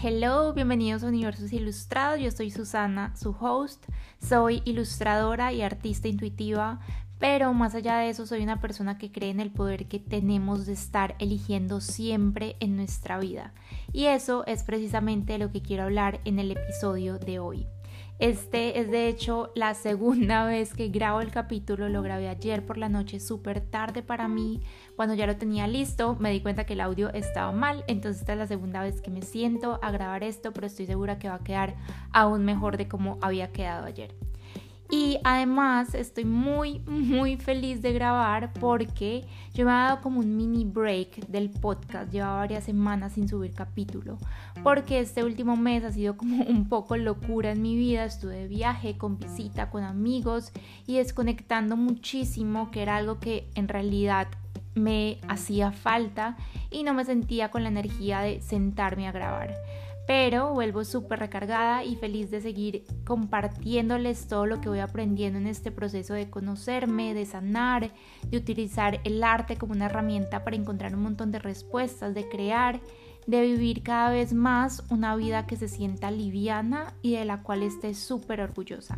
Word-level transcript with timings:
Hello, 0.00 0.52
bienvenidos 0.52 1.02
a 1.02 1.08
Universos 1.08 1.52
Ilustrados. 1.52 2.20
Yo 2.20 2.30
soy 2.30 2.52
Susana, 2.52 3.16
su 3.16 3.30
host. 3.30 3.84
Soy 4.22 4.62
ilustradora 4.64 5.52
y 5.52 5.62
artista 5.62 6.06
intuitiva, 6.06 6.78
pero 7.18 7.52
más 7.52 7.74
allá 7.74 7.98
de 7.98 8.10
eso 8.10 8.24
soy 8.24 8.44
una 8.44 8.60
persona 8.60 8.96
que 8.96 9.10
cree 9.10 9.30
en 9.30 9.40
el 9.40 9.50
poder 9.50 9.88
que 9.88 9.98
tenemos 9.98 10.66
de 10.66 10.74
estar 10.74 11.16
eligiendo 11.18 11.80
siempre 11.80 12.54
en 12.60 12.76
nuestra 12.76 13.18
vida. 13.18 13.52
Y 13.92 14.04
eso 14.04 14.46
es 14.46 14.62
precisamente 14.62 15.36
lo 15.36 15.50
que 15.50 15.62
quiero 15.62 15.82
hablar 15.82 16.20
en 16.24 16.38
el 16.38 16.52
episodio 16.52 17.18
de 17.18 17.40
hoy. 17.40 17.66
Este 18.18 18.80
es 18.80 18.90
de 18.90 19.06
hecho 19.06 19.52
la 19.54 19.74
segunda 19.74 20.44
vez 20.46 20.74
que 20.74 20.88
grabo 20.88 21.20
el 21.20 21.30
capítulo, 21.30 21.88
lo 21.88 22.02
grabé 22.02 22.28
ayer 22.28 22.66
por 22.66 22.76
la 22.76 22.88
noche 22.88 23.20
súper 23.20 23.60
tarde 23.60 24.02
para 24.02 24.26
mí. 24.26 24.60
Cuando 24.96 25.14
ya 25.14 25.26
lo 25.26 25.36
tenía 25.36 25.68
listo 25.68 26.16
me 26.18 26.32
di 26.32 26.40
cuenta 26.40 26.64
que 26.64 26.72
el 26.72 26.80
audio 26.80 27.12
estaba 27.12 27.52
mal, 27.52 27.84
entonces 27.86 28.22
esta 28.22 28.32
es 28.32 28.38
la 28.38 28.46
segunda 28.48 28.82
vez 28.82 29.00
que 29.00 29.10
me 29.10 29.22
siento 29.22 29.78
a 29.82 29.92
grabar 29.92 30.24
esto, 30.24 30.52
pero 30.52 30.66
estoy 30.66 30.86
segura 30.86 31.18
que 31.20 31.28
va 31.28 31.36
a 31.36 31.44
quedar 31.44 31.76
aún 32.12 32.44
mejor 32.44 32.76
de 32.76 32.88
como 32.88 33.18
había 33.20 33.52
quedado 33.52 33.86
ayer. 33.86 34.27
Y 34.90 35.18
además 35.22 35.94
estoy 35.94 36.24
muy, 36.24 36.80
muy 36.86 37.36
feliz 37.36 37.82
de 37.82 37.92
grabar 37.92 38.54
porque 38.54 39.26
yo 39.52 39.66
me 39.66 39.70
he 39.70 39.74
dado 39.74 40.00
como 40.00 40.20
un 40.20 40.34
mini 40.36 40.64
break 40.64 41.26
del 41.26 41.50
podcast. 41.50 42.10
Llevaba 42.10 42.38
varias 42.38 42.64
semanas 42.64 43.12
sin 43.12 43.28
subir 43.28 43.52
capítulo. 43.52 44.16
Porque 44.62 45.00
este 45.00 45.24
último 45.24 45.56
mes 45.56 45.84
ha 45.84 45.92
sido 45.92 46.16
como 46.16 46.42
un 46.44 46.68
poco 46.70 46.96
locura 46.96 47.52
en 47.52 47.60
mi 47.60 47.76
vida. 47.76 48.04
Estuve 48.04 48.36
de 48.36 48.48
viaje, 48.48 48.96
con 48.96 49.18
visita, 49.18 49.68
con 49.68 49.84
amigos 49.84 50.52
y 50.86 50.96
desconectando 50.96 51.76
muchísimo, 51.76 52.70
que 52.70 52.80
era 52.80 52.96
algo 52.96 53.20
que 53.20 53.46
en 53.54 53.68
realidad 53.68 54.28
me 54.74 55.18
hacía 55.28 55.70
falta 55.72 56.36
y 56.70 56.82
no 56.82 56.94
me 56.94 57.04
sentía 57.04 57.50
con 57.50 57.62
la 57.62 57.68
energía 57.68 58.20
de 58.20 58.40
sentarme 58.40 59.06
a 59.08 59.12
grabar 59.12 59.54
pero 60.08 60.54
vuelvo 60.54 60.86
súper 60.86 61.18
recargada 61.18 61.84
y 61.84 61.94
feliz 61.96 62.30
de 62.30 62.40
seguir 62.40 62.86
compartiéndoles 63.04 64.26
todo 64.26 64.46
lo 64.46 64.58
que 64.58 64.70
voy 64.70 64.78
aprendiendo 64.78 65.38
en 65.38 65.46
este 65.46 65.70
proceso 65.70 66.14
de 66.14 66.30
conocerme, 66.30 67.12
de 67.12 67.26
sanar, 67.26 67.92
de 68.24 68.38
utilizar 68.38 69.00
el 69.04 69.22
arte 69.22 69.58
como 69.58 69.74
una 69.74 69.84
herramienta 69.84 70.44
para 70.44 70.56
encontrar 70.56 70.94
un 70.94 71.02
montón 71.02 71.30
de 71.30 71.40
respuestas, 71.40 72.14
de 72.14 72.26
crear, 72.26 72.80
de 73.26 73.42
vivir 73.42 73.82
cada 73.82 74.08
vez 74.08 74.32
más 74.32 74.82
una 74.88 75.14
vida 75.14 75.46
que 75.46 75.56
se 75.56 75.68
sienta 75.68 76.10
liviana 76.10 76.94
y 77.02 77.12
de 77.12 77.26
la 77.26 77.42
cual 77.42 77.62
esté 77.62 77.92
súper 77.92 78.40
orgullosa. 78.40 78.96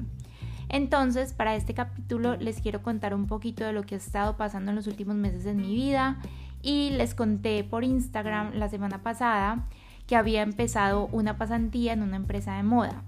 Entonces, 0.69 1.33
para 1.33 1.57
este 1.57 1.75
capítulo 1.75 2.37
les 2.37 2.61
quiero 2.61 2.85
contar 2.85 3.15
un 3.15 3.27
poquito 3.27 3.65
de 3.65 3.73
lo 3.73 3.83
que 3.83 3.97
ha 3.97 3.99
estado 3.99 4.37
pasando 4.37 4.71
en 4.71 4.77
los 4.77 4.87
últimos 4.87 5.17
meses 5.17 5.45
en 5.47 5.57
mi 5.57 5.75
vida 5.75 6.21
y 6.63 6.91
les 6.91 7.17
conté 7.17 7.65
por 7.65 7.83
Instagram 7.83 8.55
la 8.55 8.69
semana 8.69 9.03
pasada 9.03 9.67
que 10.11 10.17
había 10.17 10.43
empezado 10.43 11.07
una 11.13 11.39
pasantía 11.39 11.93
en 11.93 12.03
una 12.03 12.17
empresa 12.17 12.57
de 12.57 12.65
moda. 12.65 13.05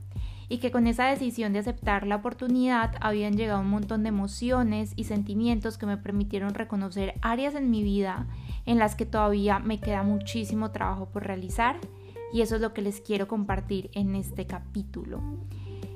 Y 0.49 0.59
que 0.59 0.71
con 0.71 0.87
esa 0.87 1.07
decisión 1.07 1.53
de 1.53 1.59
aceptar 1.59 2.07
la 2.07 2.15
oportunidad 2.15 2.95
habían 3.01 3.37
llegado 3.37 3.61
un 3.61 3.71
montón 3.71 4.05
de 4.05 4.11
emociones 4.11 4.93
y 4.95 5.03
sentimientos 5.03 5.79
que 5.79 5.87
me 5.87 5.97
permitieron 5.97 6.55
reconocer 6.55 7.15
áreas 7.21 7.57
en 7.57 7.73
mi 7.73 7.83
vida 7.83 8.29
en 8.67 8.79
las 8.79 8.95
que 8.95 9.05
todavía 9.05 9.59
me 9.59 9.81
queda 9.81 10.05
muchísimo 10.05 10.71
trabajo 10.71 11.07
por 11.07 11.27
realizar. 11.27 11.81
Y 12.33 12.43
eso 12.43 12.55
es 12.55 12.61
lo 12.61 12.73
que 12.73 12.83
les 12.83 13.01
quiero 13.01 13.27
compartir 13.27 13.91
en 13.95 14.15
este 14.15 14.47
capítulo. 14.47 15.21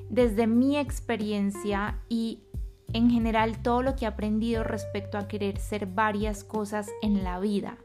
Desde 0.09 0.45
mi 0.45 0.77
experiencia 0.77 1.99
y 2.09 2.41
en 2.91 3.09
general 3.09 3.59
todo 3.59 3.81
lo 3.81 3.95
que 3.95 4.03
he 4.03 4.09
aprendido 4.09 4.65
respecto 4.65 5.17
a 5.17 5.29
querer 5.29 5.57
ser 5.57 5.85
varias 5.85 6.43
cosas 6.43 6.89
en 7.01 7.23
la 7.23 7.39
vida 7.39 7.77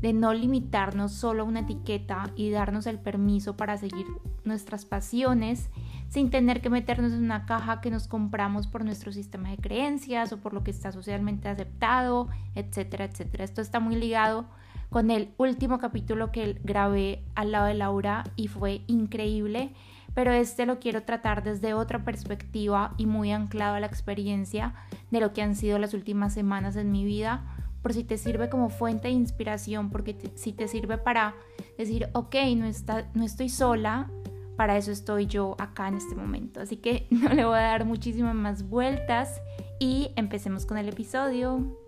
de 0.00 0.12
no 0.12 0.32
limitarnos 0.32 1.12
solo 1.12 1.42
a 1.42 1.46
una 1.46 1.60
etiqueta 1.60 2.30
y 2.36 2.50
darnos 2.50 2.86
el 2.86 2.98
permiso 2.98 3.56
para 3.56 3.76
seguir 3.76 4.06
nuestras 4.44 4.84
pasiones 4.84 5.70
sin 6.08 6.30
tener 6.30 6.60
que 6.60 6.70
meternos 6.70 7.12
en 7.12 7.24
una 7.24 7.46
caja 7.46 7.80
que 7.80 7.90
nos 7.90 8.08
compramos 8.08 8.66
por 8.66 8.84
nuestro 8.84 9.12
sistema 9.12 9.50
de 9.50 9.58
creencias 9.58 10.32
o 10.32 10.38
por 10.38 10.54
lo 10.54 10.64
que 10.64 10.70
está 10.70 10.92
socialmente 10.92 11.48
aceptado, 11.48 12.28
etcétera, 12.54 13.04
etcétera. 13.04 13.44
Esto 13.44 13.60
está 13.60 13.80
muy 13.80 13.96
ligado 13.96 14.46
con 14.88 15.10
el 15.10 15.30
último 15.36 15.78
capítulo 15.78 16.32
que 16.32 16.58
grabé 16.64 17.22
al 17.34 17.52
lado 17.52 17.66
de 17.66 17.74
Laura 17.74 18.24
y 18.36 18.48
fue 18.48 18.82
increíble, 18.86 19.72
pero 20.14 20.32
este 20.32 20.64
lo 20.64 20.78
quiero 20.78 21.02
tratar 21.02 21.42
desde 21.42 21.74
otra 21.74 22.04
perspectiva 22.04 22.94
y 22.96 23.04
muy 23.04 23.32
anclado 23.32 23.74
a 23.74 23.80
la 23.80 23.86
experiencia 23.86 24.74
de 25.10 25.20
lo 25.20 25.34
que 25.34 25.42
han 25.42 25.54
sido 25.54 25.78
las 25.78 25.92
últimas 25.92 26.32
semanas 26.32 26.76
en 26.76 26.90
mi 26.90 27.04
vida 27.04 27.42
por 27.82 27.92
si 27.92 28.04
te 28.04 28.18
sirve 28.18 28.48
como 28.48 28.70
fuente 28.70 29.08
de 29.08 29.14
inspiración, 29.14 29.90
porque 29.90 30.16
si 30.34 30.52
te 30.52 30.68
sirve 30.68 30.98
para 30.98 31.34
decir, 31.76 32.08
ok, 32.12 32.34
no, 32.56 32.66
está, 32.66 33.08
no 33.14 33.24
estoy 33.24 33.48
sola, 33.48 34.10
para 34.56 34.76
eso 34.76 34.90
estoy 34.90 35.26
yo 35.26 35.54
acá 35.58 35.88
en 35.88 35.94
este 35.94 36.16
momento. 36.16 36.60
Así 36.60 36.76
que 36.76 37.06
no 37.10 37.28
le 37.30 37.44
voy 37.44 37.58
a 37.58 37.62
dar 37.62 37.84
muchísimas 37.84 38.34
más 38.34 38.68
vueltas 38.68 39.40
y 39.78 40.10
empecemos 40.16 40.66
con 40.66 40.78
el 40.78 40.88
episodio. 40.88 41.78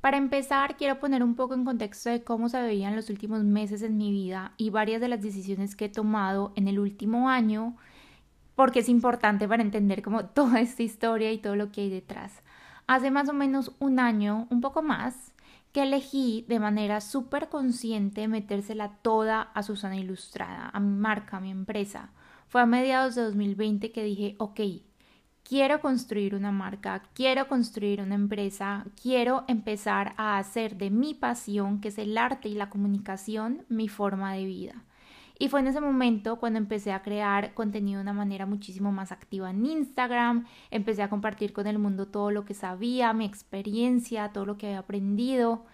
Para 0.00 0.18
empezar, 0.18 0.76
quiero 0.76 1.00
poner 1.00 1.24
un 1.24 1.34
poco 1.34 1.54
en 1.54 1.64
contexto 1.64 2.10
de 2.10 2.22
cómo 2.22 2.48
se 2.48 2.62
veían 2.62 2.94
los 2.94 3.10
últimos 3.10 3.42
meses 3.42 3.82
en 3.82 3.96
mi 3.96 4.12
vida 4.12 4.52
y 4.56 4.70
varias 4.70 5.00
de 5.00 5.08
las 5.08 5.20
decisiones 5.20 5.74
que 5.74 5.86
he 5.86 5.88
tomado 5.88 6.52
en 6.54 6.68
el 6.68 6.78
último 6.78 7.28
año 7.28 7.76
porque 8.56 8.80
es 8.80 8.88
importante 8.88 9.46
para 9.46 9.62
entender 9.62 10.02
como 10.02 10.24
toda 10.34 10.60
esta 10.60 10.82
historia 10.82 11.30
y 11.30 11.38
todo 11.38 11.54
lo 11.54 11.70
que 11.70 11.82
hay 11.82 11.90
detrás. 11.90 12.42
Hace 12.88 13.12
más 13.12 13.28
o 13.28 13.32
menos 13.32 13.70
un 13.78 14.00
año, 14.00 14.48
un 14.50 14.60
poco 14.60 14.82
más, 14.82 15.32
que 15.72 15.82
elegí 15.82 16.44
de 16.48 16.58
manera 16.58 17.00
súper 17.00 17.48
consciente 17.48 18.26
metérsela 18.28 18.96
toda 19.02 19.42
a 19.42 19.62
Susana 19.62 19.96
Ilustrada, 19.96 20.70
a 20.72 20.80
mi 20.80 20.96
marca, 20.96 21.36
a 21.36 21.40
mi 21.40 21.50
empresa. 21.50 22.10
Fue 22.48 22.62
a 22.62 22.66
mediados 22.66 23.14
de 23.14 23.22
2020 23.22 23.92
que 23.92 24.02
dije, 24.02 24.36
ok, 24.38 24.60
quiero 25.42 25.80
construir 25.80 26.34
una 26.34 26.50
marca, 26.50 27.02
quiero 27.12 27.46
construir 27.46 28.00
una 28.00 28.14
empresa, 28.14 28.86
quiero 29.00 29.44
empezar 29.48 30.14
a 30.16 30.38
hacer 30.38 30.76
de 30.76 30.90
mi 30.90 31.12
pasión, 31.12 31.80
que 31.80 31.88
es 31.88 31.98
el 31.98 32.16
arte 32.16 32.48
y 32.48 32.54
la 32.54 32.70
comunicación, 32.70 33.66
mi 33.68 33.88
forma 33.88 34.32
de 34.32 34.44
vida. 34.44 34.84
Y 35.38 35.48
fue 35.48 35.60
en 35.60 35.66
ese 35.66 35.80
momento 35.80 36.36
cuando 36.36 36.58
empecé 36.58 36.92
a 36.92 37.02
crear 37.02 37.52
contenido 37.52 37.98
de 37.98 38.02
una 38.02 38.12
manera 38.14 38.46
muchísimo 38.46 38.90
más 38.90 39.12
activa 39.12 39.50
en 39.50 39.66
Instagram, 39.66 40.46
empecé 40.70 41.02
a 41.02 41.10
compartir 41.10 41.52
con 41.52 41.66
el 41.66 41.78
mundo 41.78 42.06
todo 42.06 42.30
lo 42.30 42.44
que 42.46 42.54
sabía, 42.54 43.12
mi 43.12 43.26
experiencia, 43.26 44.32
todo 44.32 44.46
lo 44.46 44.56
que 44.56 44.68
había 44.68 44.78
aprendido. 44.78 45.66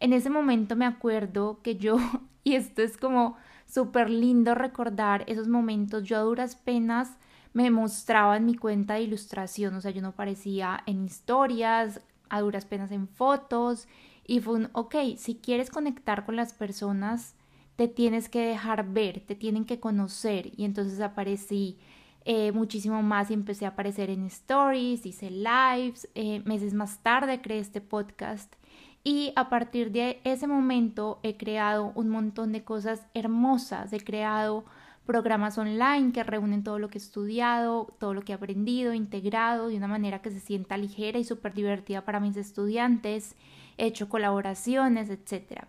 En 0.00 0.12
ese 0.12 0.28
momento 0.28 0.76
me 0.76 0.84
acuerdo 0.84 1.62
que 1.62 1.76
yo, 1.76 1.96
y 2.44 2.56
esto 2.56 2.82
es 2.82 2.98
como 2.98 3.36
súper 3.66 4.10
lindo 4.10 4.54
recordar 4.54 5.24
esos 5.26 5.48
momentos, 5.48 6.04
yo 6.04 6.18
a 6.18 6.20
duras 6.20 6.54
penas 6.54 7.16
me 7.54 7.70
mostraba 7.70 8.36
en 8.36 8.44
mi 8.44 8.54
cuenta 8.54 8.94
de 8.94 9.02
ilustración, 9.02 9.74
o 9.74 9.80
sea, 9.80 9.90
yo 9.90 10.02
no 10.02 10.12
parecía 10.12 10.82
en 10.84 11.06
historias, 11.06 12.02
a 12.28 12.42
duras 12.42 12.66
penas 12.66 12.92
en 12.92 13.08
fotos, 13.08 13.88
y 14.26 14.40
fue 14.40 14.56
un, 14.56 14.68
ok, 14.72 14.94
si 15.16 15.36
quieres 15.36 15.70
conectar 15.70 16.26
con 16.26 16.36
las 16.36 16.52
personas, 16.52 17.35
te 17.76 17.88
tienes 17.88 18.28
que 18.28 18.40
dejar 18.40 18.88
ver, 18.92 19.20
te 19.20 19.34
tienen 19.34 19.64
que 19.64 19.78
conocer. 19.80 20.50
Y 20.56 20.64
entonces 20.64 21.00
aparecí 21.00 21.78
eh, 22.24 22.50
muchísimo 22.52 23.02
más 23.02 23.30
y 23.30 23.34
empecé 23.34 23.66
a 23.66 23.70
aparecer 23.70 24.10
en 24.10 24.24
stories, 24.24 25.06
hice 25.06 25.30
lives, 25.30 26.08
eh, 26.14 26.42
meses 26.44 26.74
más 26.74 26.98
tarde 27.02 27.40
creé 27.40 27.60
este 27.60 27.80
podcast. 27.80 28.52
Y 29.04 29.32
a 29.36 29.48
partir 29.48 29.92
de 29.92 30.20
ese 30.24 30.48
momento 30.48 31.20
he 31.22 31.36
creado 31.36 31.92
un 31.94 32.08
montón 32.08 32.50
de 32.50 32.64
cosas 32.64 33.06
hermosas, 33.14 33.92
he 33.92 34.00
creado 34.00 34.64
programas 35.06 35.56
online 35.56 36.10
que 36.12 36.24
reúnen 36.24 36.64
todo 36.64 36.80
lo 36.80 36.88
que 36.88 36.98
he 36.98 37.00
estudiado, 37.00 37.94
todo 38.00 38.12
lo 38.12 38.22
que 38.22 38.32
he 38.32 38.34
aprendido, 38.34 38.92
integrado 38.92 39.68
de 39.68 39.76
una 39.76 39.86
manera 39.86 40.20
que 40.20 40.32
se 40.32 40.40
sienta 40.40 40.76
ligera 40.76 41.20
y 41.20 41.24
súper 41.24 41.54
divertida 41.54 42.04
para 42.04 42.18
mis 42.18 42.36
estudiantes, 42.36 43.36
he 43.78 43.86
hecho 43.86 44.08
colaboraciones, 44.08 45.08
etcétera. 45.10 45.68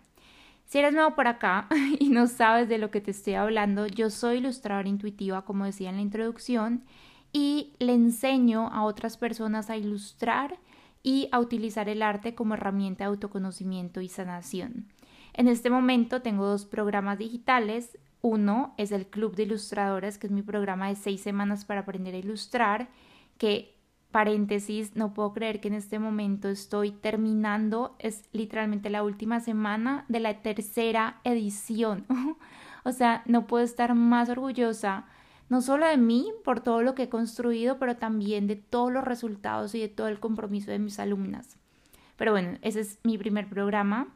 Si 0.68 0.76
eres 0.78 0.92
nuevo 0.92 1.14
por 1.14 1.26
acá 1.28 1.66
y 1.98 2.10
no 2.10 2.26
sabes 2.26 2.68
de 2.68 2.76
lo 2.76 2.90
que 2.90 3.00
te 3.00 3.10
estoy 3.10 3.34
hablando, 3.34 3.86
yo 3.86 4.10
soy 4.10 4.36
ilustradora 4.36 4.86
intuitiva, 4.86 5.46
como 5.46 5.64
decía 5.64 5.88
en 5.88 5.96
la 5.96 6.02
introducción, 6.02 6.84
y 7.32 7.72
le 7.78 7.94
enseño 7.94 8.68
a 8.68 8.84
otras 8.84 9.16
personas 9.16 9.70
a 9.70 9.78
ilustrar 9.78 10.58
y 11.02 11.30
a 11.32 11.40
utilizar 11.40 11.88
el 11.88 12.02
arte 12.02 12.34
como 12.34 12.52
herramienta 12.52 13.04
de 13.04 13.08
autoconocimiento 13.08 14.02
y 14.02 14.08
sanación. 14.10 14.92
En 15.32 15.48
este 15.48 15.70
momento 15.70 16.20
tengo 16.20 16.44
dos 16.44 16.66
programas 16.66 17.16
digitales. 17.16 17.96
Uno 18.20 18.74
es 18.76 18.92
el 18.92 19.06
Club 19.06 19.36
de 19.36 19.44
Ilustradores, 19.44 20.18
que 20.18 20.26
es 20.26 20.32
mi 20.34 20.42
programa 20.42 20.88
de 20.88 20.96
seis 20.96 21.22
semanas 21.22 21.64
para 21.64 21.80
aprender 21.80 22.14
a 22.14 22.18
ilustrar, 22.18 22.90
que 23.38 23.77
paréntesis, 24.10 24.96
no 24.96 25.12
puedo 25.12 25.32
creer 25.32 25.60
que 25.60 25.68
en 25.68 25.74
este 25.74 25.98
momento 25.98 26.48
estoy 26.48 26.92
terminando, 26.92 27.94
es 27.98 28.24
literalmente 28.32 28.90
la 28.90 29.02
última 29.02 29.40
semana 29.40 30.04
de 30.08 30.20
la 30.20 30.42
tercera 30.42 31.20
edición. 31.24 32.06
o 32.84 32.92
sea, 32.92 33.22
no 33.26 33.46
puedo 33.46 33.64
estar 33.64 33.94
más 33.94 34.28
orgullosa, 34.28 35.06
no 35.48 35.60
solo 35.62 35.86
de 35.86 35.96
mí 35.96 36.30
por 36.44 36.60
todo 36.60 36.82
lo 36.82 36.94
que 36.94 37.04
he 37.04 37.08
construido, 37.08 37.78
pero 37.78 37.96
también 37.96 38.46
de 38.46 38.56
todos 38.56 38.92
los 38.92 39.04
resultados 39.04 39.74
y 39.74 39.80
de 39.80 39.88
todo 39.88 40.08
el 40.08 40.20
compromiso 40.20 40.70
de 40.70 40.78
mis 40.78 40.98
alumnas. 40.98 41.58
Pero 42.16 42.32
bueno, 42.32 42.58
ese 42.62 42.80
es 42.80 42.98
mi 43.04 43.16
primer 43.16 43.48
programa. 43.48 44.08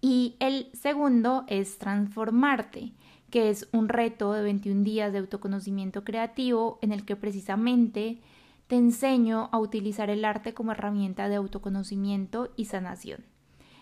Y 0.00 0.36
el 0.38 0.70
segundo 0.72 1.44
es 1.46 1.78
transformarte, 1.78 2.92
que 3.30 3.50
es 3.50 3.68
un 3.72 3.88
reto 3.88 4.32
de 4.32 4.42
21 4.42 4.82
días 4.82 5.12
de 5.12 5.18
autoconocimiento 5.18 6.04
creativo 6.04 6.78
en 6.82 6.92
el 6.92 7.04
que 7.04 7.16
precisamente 7.16 8.20
te 8.66 8.76
enseño 8.76 9.48
a 9.52 9.58
utilizar 9.58 10.10
el 10.10 10.24
arte 10.24 10.54
como 10.54 10.72
herramienta 10.72 11.28
de 11.28 11.36
autoconocimiento 11.36 12.52
y 12.56 12.66
sanación. 12.66 13.24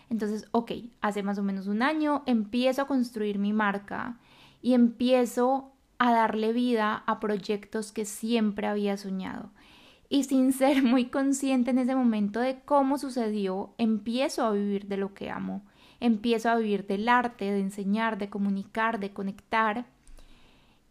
Entonces, 0.09 0.47
ok, 0.51 0.71
hace 1.01 1.23
más 1.23 1.37
o 1.39 1.43
menos 1.43 1.67
un 1.67 1.81
año 1.81 2.23
empiezo 2.25 2.81
a 2.81 2.87
construir 2.87 3.39
mi 3.39 3.53
marca 3.53 4.19
y 4.61 4.73
empiezo 4.73 5.71
a 5.97 6.11
darle 6.11 6.53
vida 6.53 7.03
a 7.07 7.19
proyectos 7.19 7.91
que 7.91 8.05
siempre 8.05 8.67
había 8.67 8.97
soñado. 8.97 9.51
Y 10.09 10.25
sin 10.25 10.53
ser 10.53 10.83
muy 10.83 11.05
consciente 11.05 11.71
en 11.71 11.79
ese 11.79 11.95
momento 11.95 12.39
de 12.39 12.59
cómo 12.65 12.97
sucedió, 12.97 13.73
empiezo 13.77 14.43
a 14.45 14.51
vivir 14.51 14.87
de 14.87 14.97
lo 14.97 15.13
que 15.13 15.29
amo. 15.29 15.63
Empiezo 15.99 16.49
a 16.49 16.57
vivir 16.57 16.85
del 16.85 17.07
arte, 17.07 17.45
de 17.45 17.59
enseñar, 17.59 18.17
de 18.17 18.29
comunicar, 18.29 18.99
de 18.99 19.13
conectar. 19.13 19.85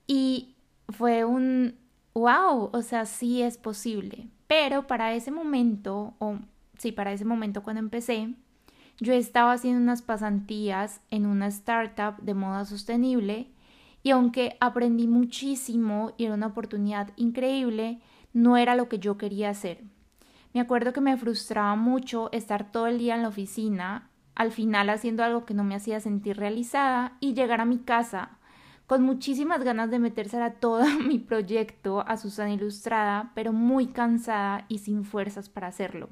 Y 0.06 0.54
fue 0.88 1.24
un, 1.24 1.76
wow, 2.14 2.70
o 2.72 2.82
sea, 2.82 3.04
sí 3.04 3.42
es 3.42 3.58
posible. 3.58 4.28
Pero 4.46 4.86
para 4.86 5.14
ese 5.14 5.30
momento, 5.30 6.14
o 6.18 6.38
sí, 6.78 6.92
para 6.92 7.12
ese 7.12 7.24
momento 7.24 7.62
cuando 7.62 7.80
empecé, 7.80 8.34
yo 8.98 9.12
estaba 9.12 9.52
haciendo 9.52 9.80
unas 9.80 10.02
pasantías 10.02 11.00
en 11.10 11.26
una 11.26 11.46
startup 11.48 12.22
de 12.22 12.34
moda 12.34 12.64
sostenible 12.64 13.48
y 14.02 14.10
aunque 14.10 14.56
aprendí 14.60 15.06
muchísimo 15.06 16.12
y 16.16 16.26
era 16.26 16.34
una 16.34 16.48
oportunidad 16.48 17.10
increíble, 17.16 18.00
no 18.32 18.56
era 18.56 18.74
lo 18.74 18.88
que 18.88 18.98
yo 18.98 19.16
quería 19.16 19.50
hacer. 19.50 19.82
Me 20.52 20.60
acuerdo 20.60 20.92
que 20.92 21.00
me 21.00 21.16
frustraba 21.16 21.76
mucho 21.76 22.30
estar 22.32 22.70
todo 22.70 22.86
el 22.86 22.98
día 22.98 23.14
en 23.14 23.22
la 23.22 23.28
oficina, 23.28 24.10
al 24.34 24.50
final 24.50 24.90
haciendo 24.90 25.24
algo 25.24 25.44
que 25.46 25.54
no 25.54 25.64
me 25.64 25.74
hacía 25.74 26.00
sentir 26.00 26.36
realizada 26.36 27.16
y 27.20 27.34
llegar 27.34 27.60
a 27.60 27.66
mi 27.66 27.78
casa 27.78 28.38
con 28.86 29.02
muchísimas 29.02 29.62
ganas 29.62 29.90
de 29.90 29.98
meterse 29.98 30.40
a 30.40 30.54
todo 30.54 30.84
mi 31.06 31.18
proyecto 31.18 32.04
a 32.06 32.16
Susana 32.16 32.52
Ilustrada, 32.52 33.32
pero 33.34 33.52
muy 33.52 33.86
cansada 33.86 34.64
y 34.68 34.78
sin 34.78 35.04
fuerzas 35.04 35.48
para 35.48 35.68
hacerlo. 35.68 36.08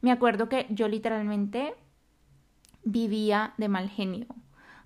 Me 0.00 0.10
acuerdo 0.10 0.48
que 0.48 0.66
yo 0.70 0.88
literalmente 0.88 1.74
vivía 2.84 3.54
de 3.56 3.68
mal 3.68 3.88
genio, 3.88 4.26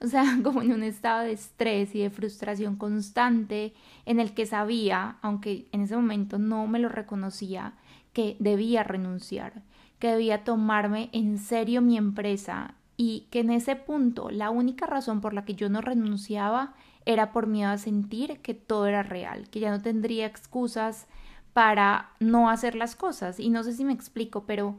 o 0.00 0.06
sea, 0.06 0.24
como 0.42 0.62
en 0.62 0.72
un 0.72 0.82
estado 0.82 1.22
de 1.22 1.32
estrés 1.32 1.94
y 1.94 2.00
de 2.00 2.10
frustración 2.10 2.76
constante 2.76 3.74
en 4.04 4.20
el 4.20 4.34
que 4.34 4.46
sabía, 4.46 5.16
aunque 5.22 5.68
en 5.72 5.82
ese 5.82 5.96
momento 5.96 6.38
no 6.38 6.66
me 6.66 6.78
lo 6.78 6.88
reconocía, 6.88 7.74
que 8.12 8.36
debía 8.38 8.82
renunciar, 8.82 9.62
que 9.98 10.08
debía 10.08 10.44
tomarme 10.44 11.10
en 11.12 11.38
serio 11.38 11.82
mi 11.82 11.96
empresa 11.96 12.74
y 12.96 13.26
que 13.30 13.40
en 13.40 13.50
ese 13.50 13.76
punto 13.76 14.30
la 14.30 14.50
única 14.50 14.86
razón 14.86 15.20
por 15.20 15.34
la 15.34 15.44
que 15.44 15.54
yo 15.54 15.68
no 15.68 15.80
renunciaba 15.80 16.74
era 17.06 17.32
por 17.32 17.46
miedo 17.46 17.70
a 17.70 17.78
sentir 17.78 18.40
que 18.42 18.52
todo 18.52 18.86
era 18.86 19.02
real, 19.02 19.48
que 19.48 19.60
ya 19.60 19.70
no 19.70 19.80
tendría 19.80 20.26
excusas 20.26 21.06
para 21.52 22.10
no 22.20 22.50
hacer 22.50 22.74
las 22.74 22.96
cosas. 22.96 23.40
Y 23.40 23.48
no 23.48 23.62
sé 23.62 23.72
si 23.72 23.84
me 23.84 23.94
explico, 23.94 24.44
pero 24.44 24.76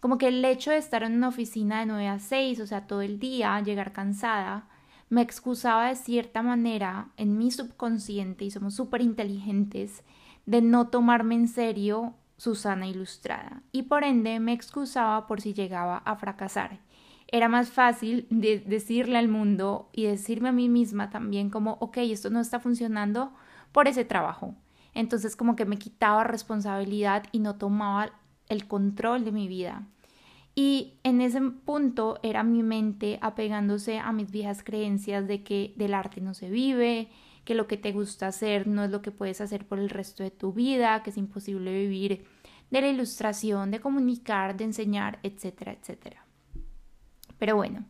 como 0.00 0.18
que 0.18 0.28
el 0.28 0.44
hecho 0.44 0.70
de 0.72 0.76
estar 0.76 1.02
en 1.02 1.14
una 1.14 1.28
oficina 1.28 1.80
de 1.80 1.86
9 1.86 2.08
a 2.08 2.18
6, 2.18 2.60
o 2.60 2.66
sea, 2.66 2.86
todo 2.86 3.00
el 3.00 3.18
día, 3.18 3.58
llegar 3.60 3.92
cansada, 3.92 4.68
me 5.08 5.22
excusaba 5.22 5.88
de 5.88 5.96
cierta 5.96 6.42
manera 6.42 7.08
en 7.16 7.38
mi 7.38 7.50
subconsciente, 7.50 8.44
y 8.44 8.50
somos 8.50 8.74
súper 8.74 9.00
inteligentes, 9.00 10.02
de 10.44 10.60
no 10.60 10.88
tomarme 10.88 11.36
en 11.36 11.48
serio 11.48 12.14
Susana 12.36 12.86
Ilustrada. 12.86 13.62
Y 13.72 13.84
por 13.84 14.04
ende 14.04 14.40
me 14.40 14.52
excusaba 14.52 15.26
por 15.26 15.40
si 15.40 15.54
llegaba 15.54 15.98
a 15.98 16.16
fracasar 16.16 16.80
era 17.30 17.48
más 17.48 17.70
fácil 17.70 18.26
de 18.30 18.58
decirle 18.58 19.18
al 19.18 19.28
mundo 19.28 19.90
y 19.92 20.04
decirme 20.04 20.48
a 20.48 20.52
mí 20.52 20.68
misma 20.68 21.10
también 21.10 21.50
como, 21.50 21.76
ok, 21.80 21.98
esto 21.98 22.30
no 22.30 22.40
está 22.40 22.58
funcionando 22.58 23.32
por 23.70 23.86
ese 23.86 24.04
trabajo. 24.04 24.54
Entonces 24.94 25.36
como 25.36 25.54
que 25.54 25.66
me 25.66 25.78
quitaba 25.78 26.24
responsabilidad 26.24 27.24
y 27.30 27.40
no 27.40 27.56
tomaba 27.56 28.12
el 28.48 28.66
control 28.66 29.24
de 29.24 29.32
mi 29.32 29.46
vida. 29.46 29.86
Y 30.54 30.94
en 31.04 31.20
ese 31.20 31.40
punto 31.40 32.18
era 32.22 32.42
mi 32.42 32.62
mente 32.62 33.18
apegándose 33.20 33.98
a 33.98 34.10
mis 34.12 34.30
viejas 34.30 34.64
creencias 34.64 35.28
de 35.28 35.44
que 35.44 35.74
del 35.76 35.94
arte 35.94 36.20
no 36.20 36.34
se 36.34 36.50
vive, 36.50 37.10
que 37.44 37.54
lo 37.54 37.68
que 37.68 37.76
te 37.76 37.92
gusta 37.92 38.26
hacer 38.26 38.66
no 38.66 38.84
es 38.84 38.90
lo 38.90 39.02
que 39.02 39.12
puedes 39.12 39.40
hacer 39.40 39.66
por 39.66 39.78
el 39.78 39.90
resto 39.90 40.22
de 40.22 40.30
tu 40.30 40.52
vida, 40.52 41.02
que 41.02 41.10
es 41.10 41.16
imposible 41.16 41.72
vivir 41.72 42.24
de 42.70 42.80
la 42.80 42.88
ilustración, 42.88 43.70
de 43.70 43.80
comunicar, 43.80 44.56
de 44.56 44.64
enseñar, 44.64 45.18
etcétera, 45.22 45.72
etcétera. 45.72 46.27
Pero 47.38 47.56
bueno, 47.56 47.84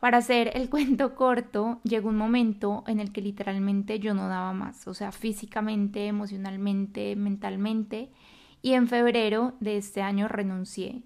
para 0.00 0.18
hacer 0.18 0.52
el 0.54 0.68
cuento 0.70 1.14
corto, 1.14 1.80
llegó 1.84 2.08
un 2.08 2.16
momento 2.16 2.84
en 2.86 3.00
el 3.00 3.12
que 3.12 3.20
literalmente 3.20 3.98
yo 3.98 4.14
no 4.14 4.28
daba 4.28 4.52
más, 4.52 4.86
o 4.88 4.94
sea, 4.94 5.12
físicamente, 5.12 6.06
emocionalmente, 6.06 7.16
mentalmente, 7.16 8.10
y 8.62 8.72
en 8.72 8.88
febrero 8.88 9.54
de 9.60 9.76
este 9.76 10.02
año 10.02 10.28
renuncié. 10.28 11.02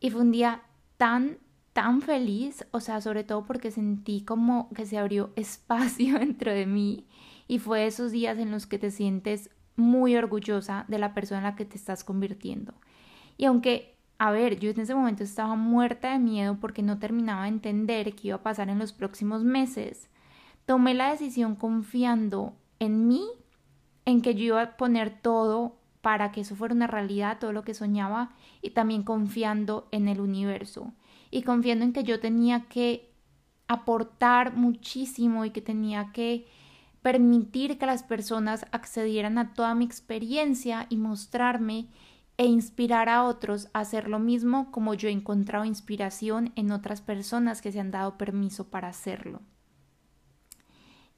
Y 0.00 0.10
fue 0.10 0.22
un 0.22 0.30
día 0.30 0.62
tan, 0.96 1.38
tan 1.72 2.02
feliz, 2.02 2.66
o 2.70 2.80
sea, 2.80 3.00
sobre 3.00 3.24
todo 3.24 3.44
porque 3.44 3.70
sentí 3.70 4.22
como 4.22 4.68
que 4.74 4.86
se 4.86 4.98
abrió 4.98 5.32
espacio 5.36 6.18
dentro 6.18 6.52
de 6.52 6.66
mí 6.66 7.06
y 7.48 7.58
fue 7.58 7.86
esos 7.86 8.12
días 8.12 8.38
en 8.38 8.50
los 8.50 8.66
que 8.66 8.78
te 8.78 8.90
sientes 8.90 9.50
muy 9.76 10.16
orgullosa 10.16 10.84
de 10.88 10.98
la 10.98 11.14
persona 11.14 11.38
en 11.38 11.44
la 11.44 11.56
que 11.56 11.64
te 11.64 11.76
estás 11.76 12.04
convirtiendo. 12.04 12.74
Y 13.36 13.46
aunque 13.46 13.91
a 14.22 14.30
ver, 14.30 14.60
yo 14.60 14.70
en 14.70 14.78
ese 14.78 14.94
momento 14.94 15.24
estaba 15.24 15.56
muerta 15.56 16.12
de 16.12 16.20
miedo 16.20 16.56
porque 16.60 16.80
no 16.80 17.00
terminaba 17.00 17.42
de 17.42 17.48
entender 17.48 18.14
qué 18.14 18.28
iba 18.28 18.36
a 18.36 18.42
pasar 18.44 18.68
en 18.68 18.78
los 18.78 18.92
próximos 18.92 19.42
meses. 19.42 20.08
Tomé 20.64 20.94
la 20.94 21.10
decisión 21.10 21.56
confiando 21.56 22.54
en 22.78 23.08
mí, 23.08 23.24
en 24.04 24.22
que 24.22 24.36
yo 24.36 24.44
iba 24.44 24.62
a 24.62 24.76
poner 24.76 25.20
todo 25.20 25.80
para 26.02 26.30
que 26.30 26.42
eso 26.42 26.54
fuera 26.54 26.72
una 26.72 26.86
realidad, 26.86 27.40
todo 27.40 27.52
lo 27.52 27.64
que 27.64 27.74
soñaba, 27.74 28.30
y 28.60 28.70
también 28.70 29.02
confiando 29.02 29.88
en 29.90 30.06
el 30.06 30.20
universo 30.20 30.92
y 31.32 31.42
confiando 31.42 31.84
en 31.84 31.92
que 31.92 32.04
yo 32.04 32.20
tenía 32.20 32.68
que 32.68 33.10
aportar 33.66 34.54
muchísimo 34.54 35.44
y 35.44 35.50
que 35.50 35.62
tenía 35.62 36.12
que 36.12 36.46
permitir 37.02 37.76
que 37.76 37.86
las 37.86 38.04
personas 38.04 38.66
accedieran 38.70 39.38
a 39.38 39.52
toda 39.52 39.74
mi 39.74 39.84
experiencia 39.84 40.86
y 40.90 40.96
mostrarme 40.96 41.88
e 42.36 42.46
inspirar 42.46 43.08
a 43.08 43.24
otros 43.24 43.68
a 43.72 43.80
hacer 43.80 44.08
lo 44.08 44.18
mismo 44.18 44.70
como 44.70 44.94
yo 44.94 45.08
he 45.08 45.12
encontrado 45.12 45.64
inspiración 45.64 46.52
en 46.56 46.72
otras 46.72 47.00
personas 47.00 47.62
que 47.62 47.72
se 47.72 47.80
han 47.80 47.90
dado 47.90 48.18
permiso 48.18 48.68
para 48.68 48.88
hacerlo. 48.88 49.40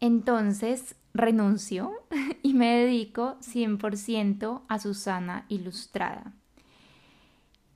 Entonces 0.01 0.97
renuncio 1.15 1.93
y 2.43 2.55
me 2.55 2.77
dedico 2.77 3.37
100% 3.41 4.63
a 4.69 4.79
Susana 4.79 5.47
Ilustrada. 5.49 6.33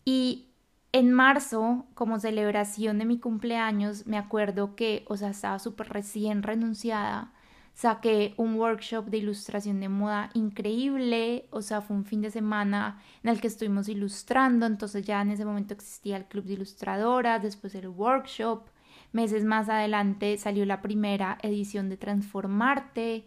Y 0.05 0.49
en 0.93 1.13
marzo, 1.13 1.87
como 1.95 2.19
celebración 2.19 2.99
de 2.99 3.05
mi 3.05 3.19
cumpleaños, 3.19 4.07
me 4.07 4.17
acuerdo 4.17 4.75
que, 4.75 5.05
o 5.09 5.17
sea, 5.17 5.31
estaba 5.31 5.59
súper 5.59 5.91
recién 5.91 6.43
renunciada 6.43 7.33
saqué 7.79 8.35
un 8.39 8.57
workshop 8.57 9.05
de 9.05 9.19
ilustración 9.19 9.79
de 9.79 9.89
moda 9.89 10.31
increíble, 10.35 11.47
o 11.51 11.63
sea, 11.63 11.81
fue 11.81 11.95
un 11.95 12.05
fin 12.05 12.21
de 12.21 12.29
semana 12.33 13.01
en 13.23 13.31
el 13.31 13.41
que 13.41 13.47
estuvimos 13.47 13.89
ilustrando, 13.89 14.67
entonces 14.67 15.07
ya 15.07 15.23
en 15.23 15.31
ese 15.31 15.45
momento 15.45 15.75
existía 15.75 16.17
el 16.17 16.25
club 16.25 16.45
de 16.45 16.55
ilustradoras, 16.55 17.41
después 17.41 17.77
el 17.77 17.87
workshop, 17.87 18.63
meses 19.13 19.45
más 19.45 19.69
adelante 19.69 20.37
salió 20.39 20.67
la 20.67 20.83
primera 20.83 21.39
edición 21.41 21.89
de 21.89 21.97
Transformarte, 21.97 23.27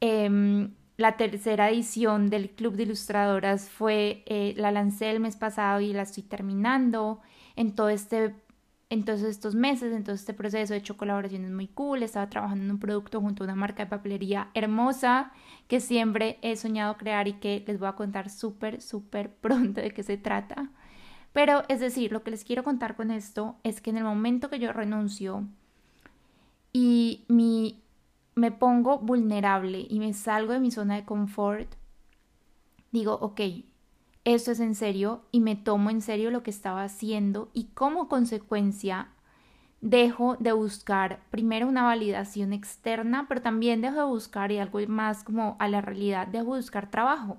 em, 0.00 0.74
la 0.96 1.16
tercera 1.16 1.70
edición 1.70 2.28
del 2.28 2.50
club 2.50 2.74
de 2.74 2.82
ilustradoras 2.82 3.68
fue, 3.68 4.24
eh, 4.26 4.54
la 4.56 4.72
lancé 4.72 5.10
el 5.12 5.20
mes 5.20 5.36
pasado 5.36 5.80
y 5.80 5.92
la 5.92 6.02
estoy 6.02 6.24
terminando, 6.24 7.20
en 7.54 7.72
todo 7.76 7.90
este 7.90 8.34
en 8.88 9.04
todos 9.04 9.22
estos 9.22 9.54
meses, 9.54 9.92
en 9.92 10.04
todo 10.04 10.14
este 10.14 10.32
proceso 10.32 10.74
he 10.74 10.76
hecho 10.76 10.96
colaboraciones 10.96 11.50
muy 11.50 11.66
cool, 11.68 12.02
estaba 12.02 12.28
trabajando 12.30 12.64
en 12.64 12.70
un 12.70 12.78
producto 12.78 13.20
junto 13.20 13.42
a 13.42 13.46
una 13.46 13.56
marca 13.56 13.84
de 13.84 13.90
papelería 13.90 14.50
hermosa 14.54 15.32
que 15.66 15.80
siempre 15.80 16.38
he 16.42 16.56
soñado 16.56 16.96
crear 16.96 17.26
y 17.26 17.34
que 17.34 17.64
les 17.66 17.78
voy 17.80 17.88
a 17.88 17.96
contar 17.96 18.30
súper, 18.30 18.80
súper 18.80 19.34
pronto 19.40 19.80
de 19.80 19.90
qué 19.90 20.02
se 20.02 20.16
trata. 20.16 20.70
Pero 21.32 21.64
es 21.68 21.80
decir, 21.80 22.12
lo 22.12 22.22
que 22.22 22.30
les 22.30 22.44
quiero 22.44 22.64
contar 22.64 22.96
con 22.96 23.10
esto 23.10 23.56
es 23.62 23.80
que 23.80 23.90
en 23.90 23.98
el 23.98 24.04
momento 24.04 24.48
que 24.48 24.58
yo 24.58 24.72
renuncio 24.72 25.46
y 26.72 27.24
mi, 27.28 27.82
me 28.34 28.52
pongo 28.52 28.98
vulnerable 28.98 29.86
y 29.88 29.98
me 29.98 30.14
salgo 30.14 30.52
de 30.52 30.60
mi 30.60 30.70
zona 30.70 30.94
de 30.94 31.04
confort, 31.04 31.74
digo, 32.92 33.14
ok, 33.20 33.40
esto 34.26 34.50
es 34.50 34.58
en 34.58 34.74
serio 34.74 35.22
y 35.30 35.38
me 35.38 35.54
tomo 35.54 35.88
en 35.88 36.02
serio 36.02 36.32
lo 36.32 36.42
que 36.42 36.50
estaba 36.50 36.82
haciendo 36.82 37.48
y 37.54 37.68
como 37.74 38.08
consecuencia 38.08 39.08
dejo 39.80 40.36
de 40.40 40.50
buscar 40.50 41.20
primero 41.30 41.68
una 41.68 41.84
validación 41.84 42.52
externa, 42.52 43.26
pero 43.28 43.40
también 43.40 43.80
dejo 43.80 44.00
de 44.00 44.06
buscar 44.06 44.50
y 44.50 44.58
algo 44.58 44.80
más 44.88 45.22
como 45.22 45.54
a 45.60 45.68
la 45.68 45.80
realidad, 45.80 46.26
dejo 46.26 46.54
de 46.54 46.60
buscar 46.60 46.90
trabajo. 46.90 47.38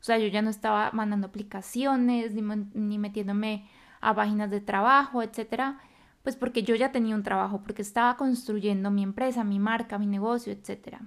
O 0.00 0.02
sea, 0.02 0.18
yo 0.18 0.26
ya 0.26 0.42
no 0.42 0.50
estaba 0.50 0.90
mandando 0.92 1.28
aplicaciones 1.28 2.34
ni, 2.34 2.42
ni 2.74 2.98
metiéndome 2.98 3.68
a 4.00 4.12
páginas 4.12 4.50
de 4.50 4.60
trabajo, 4.60 5.22
etcétera, 5.22 5.78
pues 6.24 6.34
porque 6.34 6.64
yo 6.64 6.74
ya 6.74 6.90
tenía 6.90 7.14
un 7.14 7.22
trabajo, 7.22 7.62
porque 7.62 7.82
estaba 7.82 8.16
construyendo 8.16 8.90
mi 8.90 9.04
empresa, 9.04 9.44
mi 9.44 9.60
marca, 9.60 9.98
mi 9.98 10.08
negocio, 10.08 10.52
etc. 10.52 10.98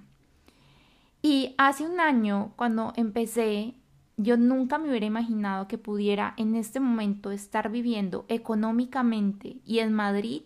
Y 1.20 1.54
hace 1.58 1.86
un 1.86 2.00
año, 2.00 2.54
cuando 2.56 2.94
empecé, 2.96 3.74
yo 4.18 4.36
nunca 4.36 4.78
me 4.78 4.90
hubiera 4.90 5.06
imaginado 5.06 5.68
que 5.68 5.78
pudiera 5.78 6.34
en 6.36 6.56
este 6.56 6.80
momento 6.80 7.30
estar 7.30 7.70
viviendo 7.70 8.26
económicamente 8.28 9.58
y 9.64 9.78
en 9.78 9.94
Madrid 9.94 10.42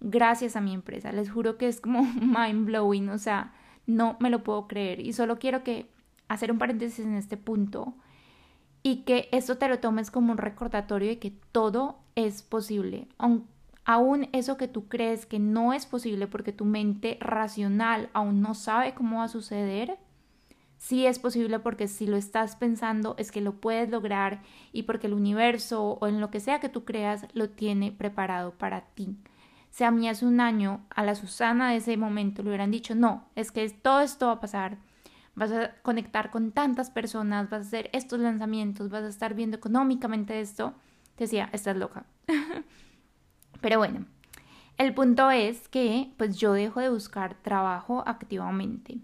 gracias 0.00 0.56
a 0.56 0.62
mi 0.62 0.72
empresa. 0.72 1.12
Les 1.12 1.30
juro 1.30 1.58
que 1.58 1.68
es 1.68 1.80
como 1.80 2.02
mind 2.20 2.64
blowing, 2.64 3.10
o 3.10 3.18
sea, 3.18 3.52
no 3.86 4.16
me 4.20 4.30
lo 4.30 4.42
puedo 4.42 4.66
creer. 4.66 5.00
Y 5.00 5.12
solo 5.12 5.38
quiero 5.38 5.62
hacer 6.28 6.50
un 6.50 6.58
paréntesis 6.58 7.04
en 7.04 7.14
este 7.14 7.36
punto 7.36 7.94
y 8.82 9.02
que 9.02 9.28
esto 9.32 9.58
te 9.58 9.68
lo 9.68 9.80
tomes 9.80 10.10
como 10.10 10.32
un 10.32 10.38
recordatorio 10.38 11.08
de 11.08 11.18
que 11.18 11.32
todo 11.52 11.98
es 12.14 12.42
posible. 12.42 13.06
Aún 13.84 14.28
eso 14.32 14.56
que 14.56 14.68
tú 14.68 14.88
crees 14.88 15.26
que 15.26 15.38
no 15.38 15.74
es 15.74 15.84
posible 15.84 16.26
porque 16.26 16.52
tu 16.52 16.64
mente 16.64 17.18
racional 17.20 18.08
aún 18.14 18.40
no 18.40 18.54
sabe 18.54 18.94
cómo 18.94 19.18
va 19.18 19.24
a 19.24 19.28
suceder, 19.28 19.98
sí 20.84 21.06
es 21.06 21.18
posible 21.18 21.60
porque 21.60 21.88
si 21.88 22.06
lo 22.06 22.18
estás 22.18 22.56
pensando 22.56 23.14
es 23.16 23.32
que 23.32 23.40
lo 23.40 23.54
puedes 23.54 23.88
lograr 23.88 24.42
y 24.70 24.82
porque 24.82 25.06
el 25.06 25.14
universo 25.14 25.82
o 25.82 26.06
en 26.06 26.20
lo 26.20 26.30
que 26.30 26.40
sea 26.40 26.60
que 26.60 26.68
tú 26.68 26.84
creas 26.84 27.26
lo 27.32 27.48
tiene 27.48 27.90
preparado 27.90 28.52
para 28.52 28.82
ti. 28.82 29.16
Si 29.70 29.82
a 29.82 29.90
mí 29.90 30.10
hace 30.10 30.26
un 30.26 30.40
año 30.40 30.84
a 30.90 31.02
la 31.02 31.14
Susana 31.14 31.70
de 31.70 31.76
ese 31.76 31.96
momento 31.96 32.42
le 32.42 32.50
hubieran 32.50 32.70
dicho, 32.70 32.94
no, 32.94 33.24
es 33.34 33.50
que 33.50 33.66
todo 33.70 34.02
esto 34.02 34.26
va 34.26 34.32
a 34.32 34.40
pasar, 34.40 34.76
vas 35.34 35.52
a 35.52 35.74
conectar 35.80 36.30
con 36.30 36.52
tantas 36.52 36.90
personas, 36.90 37.48
vas 37.48 37.62
a 37.64 37.66
hacer 37.66 37.88
estos 37.94 38.20
lanzamientos, 38.20 38.90
vas 38.90 39.04
a 39.04 39.08
estar 39.08 39.32
viendo 39.32 39.56
económicamente 39.56 40.38
esto, 40.38 40.74
te 41.14 41.24
decía, 41.24 41.48
estás 41.54 41.78
loca. 41.78 42.04
Pero 43.62 43.78
bueno, 43.78 44.04
el 44.76 44.92
punto 44.92 45.30
es 45.30 45.66
que 45.70 46.12
pues 46.18 46.36
yo 46.36 46.52
dejo 46.52 46.80
de 46.80 46.90
buscar 46.90 47.36
trabajo 47.36 48.04
activamente. 48.06 48.98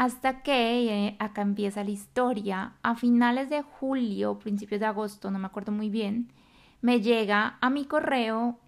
Hasta 0.00 0.40
que 0.40 1.08
eh, 1.08 1.16
acá 1.18 1.42
empieza 1.42 1.84
la 1.84 1.90
historia, 1.90 2.72
a 2.82 2.94
finales 2.96 3.50
de 3.50 3.60
julio, 3.60 4.38
principios 4.38 4.80
de 4.80 4.86
agosto, 4.86 5.30
no 5.30 5.38
me 5.38 5.44
acuerdo 5.44 5.72
muy 5.72 5.90
bien, 5.90 6.32
me 6.80 7.02
llega 7.02 7.58
a 7.60 7.68
mi 7.68 7.84
correo 7.84 8.58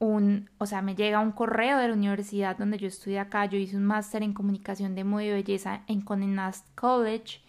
un, 0.00 0.50
o 0.58 0.66
sea, 0.66 0.82
me 0.82 0.96
llega 0.96 1.20
un 1.20 1.30
correo 1.30 1.78
de 1.78 1.86
la 1.86 1.94
universidad 1.94 2.58
donde 2.58 2.78
yo 2.78 2.88
estudié 2.88 3.20
acá, 3.20 3.46
yo 3.46 3.58
hice 3.58 3.76
un 3.76 3.84
máster 3.84 4.24
en 4.24 4.32
comunicación 4.34 4.96
de 4.96 5.04
moda 5.04 5.22
y 5.22 5.30
belleza 5.30 5.84
en 5.86 6.00
Condé 6.00 6.26
Nast 6.26 6.66
College 6.74 7.42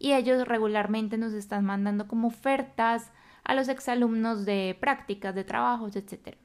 y 0.00 0.14
ellos 0.14 0.48
regularmente 0.48 1.16
nos 1.16 1.32
están 1.32 1.64
mandando 1.64 2.08
como 2.08 2.26
ofertas 2.26 3.12
a 3.44 3.54
los 3.54 3.68
exalumnos 3.68 4.44
de 4.44 4.76
prácticas, 4.80 5.36
de 5.36 5.44
trabajos, 5.44 5.94
etc. 5.94 6.39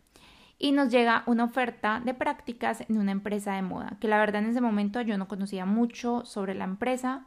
Y 0.58 0.72
nos 0.72 0.90
llega 0.90 1.24
una 1.26 1.44
oferta 1.44 2.02
de 2.04 2.14
prácticas 2.14 2.82
en 2.88 2.98
una 2.98 3.12
empresa 3.12 3.54
de 3.54 3.62
moda, 3.62 3.98
que 4.00 4.08
la 4.08 4.20
verdad 4.20 4.42
en 4.42 4.50
ese 4.50 4.62
momento 4.62 5.02
yo 5.02 5.18
no 5.18 5.28
conocía 5.28 5.66
mucho 5.66 6.24
sobre 6.26 6.56
la 6.56 6.64
empresa, 6.64 7.26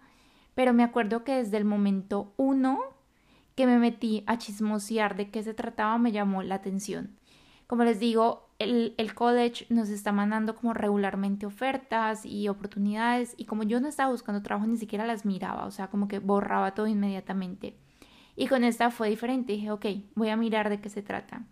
pero 0.55 0.73
me 0.73 0.83
acuerdo 0.83 1.25
que 1.25 1.35
desde 1.35 1.59
el 1.59 1.65
momento 1.65 2.33
uno 2.37 2.81
que 3.55 3.67
me 3.67 3.79
metí 3.79 4.25
a 4.27 4.39
chismosear 4.39 5.17
de 5.17 5.31
qué 5.31 5.43
se 5.43 5.53
trataba 5.53 5.99
me 5.99 6.13
llamó 6.13 6.43
la 6.43 6.55
atención. 6.55 7.19
Como 7.67 7.85
les 7.85 8.01
digo, 8.01 8.49
el, 8.59 8.95
el, 8.97 9.15
college 9.15 9.67
nos 9.69 9.91
está 9.91 10.11
mandando 10.11 10.55
como 10.55 10.73
regularmente 10.73 11.45
ofertas 11.45 12.25
y 12.25 12.49
oportunidades 12.49 13.35
y 13.37 13.45
como 13.45 13.63
yo 13.65 13.81
no 13.81 13.89
estaba 13.89 14.11
buscando 14.11 14.43
trabajo 14.43 14.67
ni 14.67 14.79
siquiera 14.79 15.07
las 15.07 15.27
miraba, 15.27 15.67
o 15.67 15.71
sea, 15.71 15.89
como 15.89 16.09
que 16.09 16.19
borraba 16.19 16.75
todo 16.75 16.87
inmediatamente. 16.87 17.77
Y 18.37 18.47
con 18.47 18.65
esta 18.65 18.91
fue 18.91 19.11
diferente, 19.11 19.53
dije, 19.53 19.71
ok, 19.73 19.87
voy 20.15 20.29
a 20.29 20.37
mirar 20.37 20.71
de 20.71 20.81
qué 20.81 20.89
se 20.89 21.03
trata. 21.03 21.43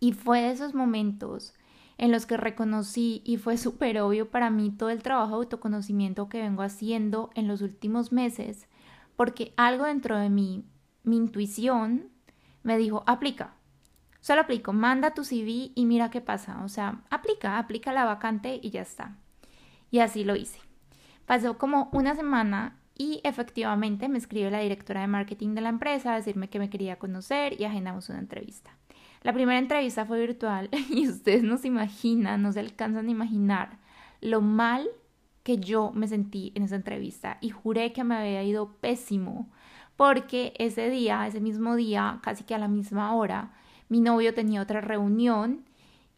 Y 0.00 0.12
fue 0.12 0.40
de 0.40 0.50
esos 0.50 0.74
momentos 0.74 1.54
en 1.98 2.10
los 2.10 2.26
que 2.26 2.36
reconocí 2.36 3.22
y 3.24 3.36
fue 3.36 3.58
súper 3.58 4.00
obvio 4.00 4.30
para 4.30 4.50
mí 4.50 4.70
todo 4.70 4.90
el 4.90 5.02
trabajo 5.02 5.36
de 5.36 5.44
autoconocimiento 5.44 6.28
que 6.28 6.40
vengo 6.40 6.62
haciendo 6.62 7.30
en 7.34 7.46
los 7.46 7.60
últimos 7.60 8.10
meses, 8.10 8.66
porque 9.16 9.52
algo 9.56 9.84
dentro 9.84 10.18
de 10.18 10.30
mí, 10.30 10.64
mi 11.04 11.16
intuición, 11.16 12.08
me 12.62 12.78
dijo, 12.78 13.04
aplica, 13.06 13.54
Solo 14.20 14.42
aplico, 14.42 14.72
manda 14.72 15.14
tu 15.14 15.24
CV 15.24 15.72
y 15.74 15.86
mira 15.86 16.10
qué 16.10 16.20
pasa. 16.20 16.62
O 16.64 16.68
sea, 16.68 17.02
aplica, 17.10 17.58
aplica 17.58 17.92
la 17.92 18.04
vacante 18.04 18.60
y 18.62 18.70
ya 18.70 18.82
está. 18.82 19.16
Y 19.90 20.00
así 20.00 20.24
lo 20.24 20.36
hice. 20.36 20.60
Pasó 21.26 21.58
como 21.58 21.88
una 21.92 22.14
semana 22.14 22.78
y 22.96 23.20
efectivamente 23.24 24.08
me 24.08 24.18
escribe 24.18 24.50
la 24.50 24.60
directora 24.60 25.00
de 25.00 25.06
marketing 25.06 25.54
de 25.54 25.62
la 25.62 25.70
empresa 25.70 26.12
a 26.12 26.16
decirme 26.16 26.50
que 26.50 26.58
me 26.58 26.68
quería 26.68 26.98
conocer 26.98 27.58
y 27.58 27.64
agendamos 27.64 28.10
una 28.10 28.18
entrevista. 28.18 28.76
La 29.22 29.32
primera 29.32 29.58
entrevista 29.58 30.06
fue 30.06 30.20
virtual 30.20 30.70
y 30.90 31.08
ustedes 31.08 31.42
no 31.42 31.58
se 31.58 31.68
imaginan, 31.68 32.42
no 32.42 32.52
se 32.52 32.60
alcanzan 32.60 33.08
a 33.08 33.10
imaginar 33.10 33.78
lo 34.20 34.40
mal 34.40 34.88
que 35.42 35.58
yo 35.58 35.92
me 35.94 36.08
sentí 36.08 36.52
en 36.54 36.62
esa 36.64 36.76
entrevista 36.76 37.38
y 37.40 37.50
juré 37.50 37.92
que 37.92 38.04
me 38.04 38.16
había 38.16 38.42
ido 38.42 38.72
pésimo 38.80 39.48
porque 39.96 40.54
ese 40.58 40.88
día, 40.88 41.26
ese 41.26 41.40
mismo 41.40 41.76
día, 41.76 42.20
casi 42.22 42.44
que 42.44 42.54
a 42.54 42.58
la 42.58 42.68
misma 42.68 43.14
hora, 43.14 43.52
mi 43.90 44.00
novio 44.00 44.32
tenía 44.32 44.62
otra 44.62 44.80
reunión 44.80 45.66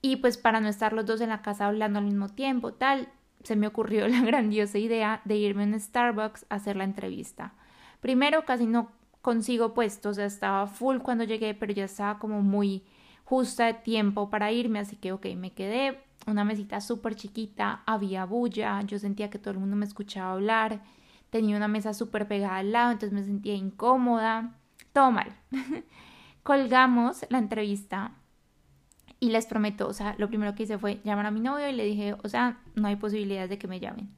y 0.01 0.17
pues 0.17 0.37
para 0.39 0.61
no 0.61 0.69
estar 0.69 0.93
los 0.93 1.07
dos 1.07 1.21
en 1.21 1.31
la 1.31 1.43
casa 1.43 1.67
hablando 1.67 1.99
al 1.99 2.05
mismo 2.05 2.29
tiempo, 2.29 2.75
tal, 2.75 3.09
se 3.43 3.57
me 3.57 3.67
ocurrió 3.67 4.07
la 4.09 4.21
grandiosa 4.21 4.79
idea 4.79 5.21
de 5.25 5.37
irme 5.37 5.65
a 5.65 5.67
un 5.67 5.81
Starbucks 5.81 6.47
a 6.49 6.57
hacer 6.57 6.77
la 6.77 6.85
entrevista. 6.85 7.55
Primero 8.01 8.45
casi 8.45 8.67
no 8.67 8.93
consigo 9.21 9.75
puesto, 9.75 10.11
o 10.11 10.15
sea, 10.15 10.27
estaba 10.27 10.67
full 10.67 10.99
cuando 10.99 11.25
llegué, 11.25 11.55
pero 11.55 11.73
ya 11.73 11.85
estaba 11.85 12.19
como 12.19 12.41
muy 12.43 12.85
justa 13.33 13.65
de 13.65 13.73
tiempo 13.73 14.29
para 14.29 14.53
irme, 14.53 14.79
así 14.79 14.97
que 14.97 15.11
ok, 15.11 15.25
me 15.39 15.55
quedé, 15.55 16.05
una 16.27 16.45
mesita 16.45 16.83
súper 16.83 17.15
chiquita, 17.15 17.83
había 17.87 18.27
bulla, 18.27 18.83
yo 18.83 18.99
sentía 18.99 19.31
que 19.31 19.39
todo 19.39 19.53
el 19.53 19.59
mundo 19.59 19.75
me 19.75 19.87
escuchaba 19.87 20.33
hablar, 20.33 20.83
tenía 21.31 21.57
una 21.57 21.67
mesa 21.67 21.95
súper 21.95 22.29
pegada 22.29 22.59
al 22.59 22.73
lado, 22.73 22.93
entonces 22.93 23.19
me 23.19 23.25
sentía 23.25 23.55
incómoda, 23.55 24.59
todo 24.93 25.13
mal. 25.13 25.35
colgamos 26.43 27.25
la 27.31 27.39
entrevista 27.39 28.13
y 29.19 29.31
les 29.31 29.47
prometo, 29.47 29.89
o 29.89 29.95
sea, 29.95 30.15
lo 30.19 30.29
primero 30.29 30.55
que 30.55 30.65
hice 30.65 30.77
fue 30.77 31.01
llamar 31.03 31.25
a 31.25 31.31
mi 31.31 31.41
novio 31.41 31.67
y 31.71 31.73
le 31.73 31.87
dije, 31.87 32.15
o 32.23 32.29
sea, 32.29 32.61
no 32.75 32.87
hay 32.87 32.97
posibilidades 32.97 33.49
de 33.49 33.57
que 33.57 33.67
me 33.67 33.81
llamen. 33.81 34.11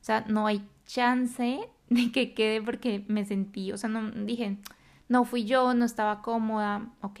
O 0.00 0.04
sea, 0.04 0.24
no 0.28 0.46
hay 0.46 0.66
chance 0.86 1.60
de 1.90 2.10
que 2.10 2.32
quede 2.32 2.62
porque 2.62 3.04
me 3.06 3.26
sentí, 3.26 3.70
o 3.70 3.76
sea, 3.76 3.90
no 3.90 4.10
dije, 4.24 4.56
no 5.10 5.26
fui 5.26 5.44
yo, 5.44 5.74
no 5.74 5.84
estaba 5.84 6.22
cómoda, 6.22 6.90
ok. 7.02 7.20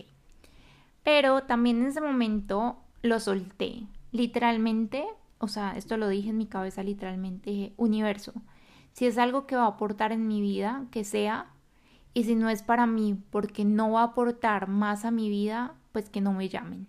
Pero 1.02 1.42
también 1.42 1.80
en 1.80 1.88
ese 1.88 2.00
momento 2.00 2.76
lo 3.02 3.18
solté, 3.18 3.86
literalmente, 4.12 5.04
o 5.38 5.48
sea, 5.48 5.76
esto 5.76 5.96
lo 5.96 6.08
dije 6.08 6.30
en 6.30 6.38
mi 6.38 6.46
cabeza 6.46 6.82
literalmente, 6.82 7.50
dije, 7.50 7.72
universo, 7.76 8.32
si 8.92 9.06
es 9.06 9.18
algo 9.18 9.46
que 9.46 9.56
va 9.56 9.64
a 9.64 9.68
aportar 9.68 10.12
en 10.12 10.28
mi 10.28 10.40
vida, 10.40 10.86
que 10.90 11.04
sea, 11.04 11.50
y 12.14 12.24
si 12.24 12.34
no 12.34 12.48
es 12.48 12.62
para 12.62 12.86
mí 12.86 13.18
porque 13.30 13.64
no 13.64 13.92
va 13.92 14.00
a 14.02 14.04
aportar 14.04 14.68
más 14.68 15.04
a 15.04 15.10
mi 15.10 15.28
vida, 15.28 15.74
pues 15.92 16.08
que 16.08 16.20
no 16.20 16.32
me 16.32 16.48
llamen. 16.48 16.86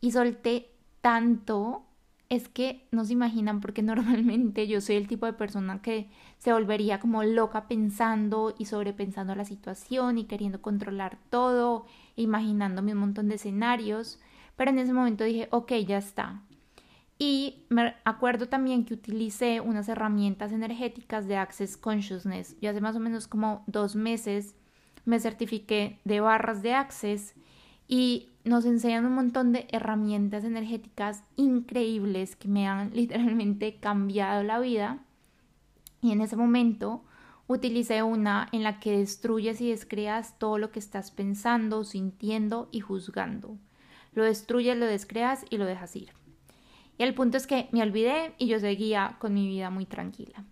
Y 0.00 0.12
solté 0.12 0.72
tanto, 1.00 1.85
es 2.28 2.48
que 2.48 2.86
no 2.90 3.04
se 3.04 3.12
imaginan 3.12 3.60
porque 3.60 3.82
normalmente 3.84 4.66
yo 4.66 4.80
soy 4.80 4.96
el 4.96 5.08
tipo 5.08 5.26
de 5.26 5.32
persona 5.32 5.82
que 5.82 6.08
se 6.38 6.52
volvería 6.52 7.00
como 7.00 7.22
loca 7.22 7.68
pensando 7.68 8.54
y 8.58 8.66
sobrepensando 8.66 9.34
la 9.34 9.44
situación 9.44 10.18
y 10.18 10.24
queriendo 10.24 10.62
controlar 10.62 11.18
todo, 11.30 11.86
imaginándome 12.16 12.92
un 12.92 12.98
montón 12.98 13.28
de 13.28 13.36
escenarios, 13.36 14.20
pero 14.56 14.70
en 14.70 14.78
ese 14.78 14.92
momento 14.92 15.24
dije, 15.24 15.48
ok, 15.50 15.72
ya 15.86 15.98
está, 15.98 16.42
y 17.18 17.64
me 17.70 17.94
acuerdo 18.04 18.48
también 18.48 18.84
que 18.84 18.94
utilicé 18.94 19.60
unas 19.60 19.88
herramientas 19.88 20.52
energéticas 20.52 21.26
de 21.26 21.36
Access 21.36 21.76
Consciousness. 21.76 22.56
Yo 22.60 22.70
hace 22.70 22.80
más 22.80 22.96
o 22.96 23.00
menos 23.00 23.26
como 23.26 23.64
dos 23.66 23.96
meses 23.96 24.54
me 25.06 25.18
certifiqué 25.18 25.98
de 26.04 26.20
barras 26.20 26.62
de 26.62 26.74
Access 26.74 27.34
y 27.88 28.30
nos 28.44 28.64
enseñan 28.64 29.06
un 29.06 29.14
montón 29.14 29.52
de 29.52 29.66
herramientas 29.70 30.44
energéticas 30.44 31.22
increíbles 31.36 32.36
que 32.36 32.48
me 32.48 32.66
han 32.68 32.90
literalmente 32.94 33.76
cambiado 33.76 34.42
la 34.42 34.58
vida. 34.60 34.98
Y 36.00 36.12
en 36.12 36.20
ese 36.20 36.36
momento 36.36 37.02
utilicé 37.48 38.02
una 38.02 38.48
en 38.52 38.62
la 38.62 38.80
que 38.80 38.98
destruyes 38.98 39.60
y 39.60 39.70
descreas 39.70 40.38
todo 40.38 40.58
lo 40.58 40.70
que 40.70 40.78
estás 40.78 41.10
pensando, 41.10 41.84
sintiendo 41.84 42.68
y 42.70 42.80
juzgando. 42.80 43.56
Lo 44.12 44.24
destruyes, 44.24 44.76
lo 44.76 44.86
descreas 44.86 45.44
y 45.50 45.58
lo 45.58 45.64
dejas 45.64 45.94
ir. 45.96 46.12
Y 46.98 47.02
el 47.02 47.14
punto 47.14 47.36
es 47.36 47.46
que 47.46 47.68
me 47.72 47.82
olvidé 47.82 48.34
y 48.38 48.46
yo 48.46 48.58
seguía 48.58 49.16
con 49.18 49.34
mi 49.34 49.46
vida 49.46 49.70
muy 49.70 49.84
tranquila. 49.84 50.44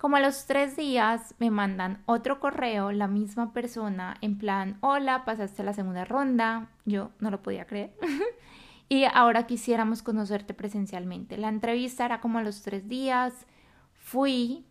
Como 0.00 0.16
a 0.16 0.20
los 0.20 0.46
tres 0.46 0.76
días 0.76 1.34
me 1.38 1.50
mandan 1.50 2.02
otro 2.06 2.40
correo, 2.40 2.90
la 2.90 3.06
misma 3.06 3.52
persona, 3.52 4.16
en 4.22 4.38
plan, 4.38 4.78
hola, 4.80 5.26
pasaste 5.26 5.62
la 5.62 5.74
segunda 5.74 6.06
ronda. 6.06 6.70
Yo 6.86 7.10
no 7.18 7.30
lo 7.30 7.42
podía 7.42 7.66
creer. 7.66 7.92
y 8.88 9.04
ahora 9.04 9.46
quisiéramos 9.46 10.02
conocerte 10.02 10.54
presencialmente. 10.54 11.36
La 11.36 11.50
entrevista 11.50 12.06
era 12.06 12.22
como 12.22 12.38
a 12.38 12.42
los 12.42 12.62
tres 12.62 12.88
días. 12.88 13.46
Fui, 13.92 14.64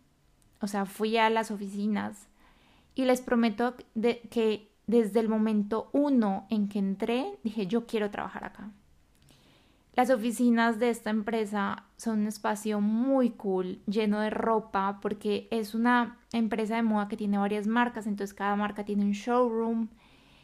o 0.60 0.66
sea, 0.66 0.84
fui 0.84 1.16
a 1.16 1.30
las 1.30 1.52
oficinas 1.52 2.26
y 2.96 3.04
les 3.04 3.20
prometo 3.20 3.76
de, 3.94 4.22
que 4.32 4.72
desde 4.88 5.20
el 5.20 5.28
momento 5.28 5.90
uno 5.92 6.48
en 6.50 6.68
que 6.68 6.80
entré, 6.80 7.38
dije, 7.44 7.68
yo 7.68 7.86
quiero 7.86 8.10
trabajar 8.10 8.46
acá. 8.46 8.72
Las 10.00 10.08
oficinas 10.08 10.78
de 10.78 10.88
esta 10.88 11.10
empresa 11.10 11.84
son 11.98 12.20
un 12.20 12.26
espacio 12.26 12.80
muy 12.80 13.32
cool, 13.32 13.82
lleno 13.84 14.18
de 14.20 14.30
ropa, 14.30 14.98
porque 15.02 15.46
es 15.50 15.74
una 15.74 16.16
empresa 16.32 16.76
de 16.76 16.82
moda 16.82 17.06
que 17.06 17.18
tiene 17.18 17.36
varias 17.36 17.66
marcas, 17.66 18.06
entonces 18.06 18.32
cada 18.32 18.56
marca 18.56 18.86
tiene 18.86 19.04
un 19.04 19.12
showroom, 19.12 19.88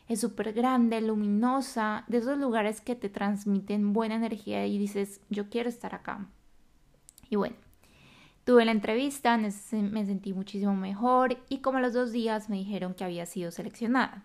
es 0.08 0.20
súper 0.20 0.52
grande, 0.52 1.00
luminosa, 1.00 2.04
de 2.06 2.18
esos 2.18 2.36
lugares 2.36 2.82
que 2.82 2.96
te 2.96 3.08
transmiten 3.08 3.94
buena 3.94 4.16
energía 4.16 4.66
y 4.66 4.76
dices, 4.76 5.22
yo 5.30 5.48
quiero 5.48 5.70
estar 5.70 5.94
acá. 5.94 6.26
Y 7.30 7.36
bueno, 7.36 7.56
tuve 8.44 8.66
la 8.66 8.72
entrevista, 8.72 9.38
me 9.38 9.50
sentí 10.04 10.34
muchísimo 10.34 10.74
mejor 10.74 11.38
y 11.48 11.60
como 11.60 11.78
a 11.78 11.80
los 11.80 11.94
dos 11.94 12.12
días 12.12 12.50
me 12.50 12.56
dijeron 12.56 12.92
que 12.92 13.04
había 13.04 13.24
sido 13.24 13.50
seleccionada. 13.50 14.22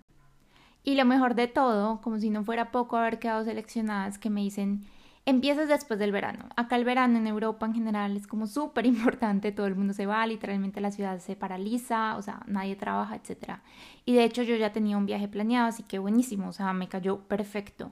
Y 0.83 0.95
lo 0.95 1.05
mejor 1.05 1.35
de 1.35 1.47
todo, 1.47 2.01
como 2.01 2.19
si 2.19 2.29
no 2.29 2.43
fuera 2.43 2.73
poco 2.73 2.97
haber 2.97 3.17
quedado 3.17 3.45
seleccionada, 3.45 4.09
es 4.09 4.17
que 4.17 4.29
me 4.29 4.41
dicen, 4.41 4.87
empiezas 5.25 5.67
después 5.69 5.99
del 5.99 6.11
verano. 6.11 6.49
Acá 6.55 6.75
el 6.75 6.85
verano 6.85 7.17
en 7.17 7.27
Europa 7.27 7.65
en 7.65 7.73
general 7.73 8.17
es 8.17 8.27
como 8.27 8.47
súper 8.47 8.85
importante, 8.87 9.51
todo 9.51 9.67
el 9.67 9.75
mundo 9.75 9.93
se 9.93 10.05
va, 10.05 10.25
literalmente 10.25 10.81
la 10.81 10.91
ciudad 10.91 11.19
se 11.19 11.35
paraliza, 11.35 12.17
o 12.17 12.21
sea, 12.21 12.41
nadie 12.47 12.75
trabaja, 12.75 13.15
etc. 13.15 13.59
Y 14.05 14.13
de 14.13 14.23
hecho 14.23 14.43
yo 14.43 14.55
ya 14.55 14.73
tenía 14.73 14.97
un 14.97 15.05
viaje 15.05 15.27
planeado, 15.27 15.67
así 15.67 15.83
que 15.83 15.99
buenísimo, 15.99 16.49
o 16.49 16.53
sea, 16.53 16.73
me 16.73 16.87
cayó 16.87 17.19
perfecto. 17.27 17.91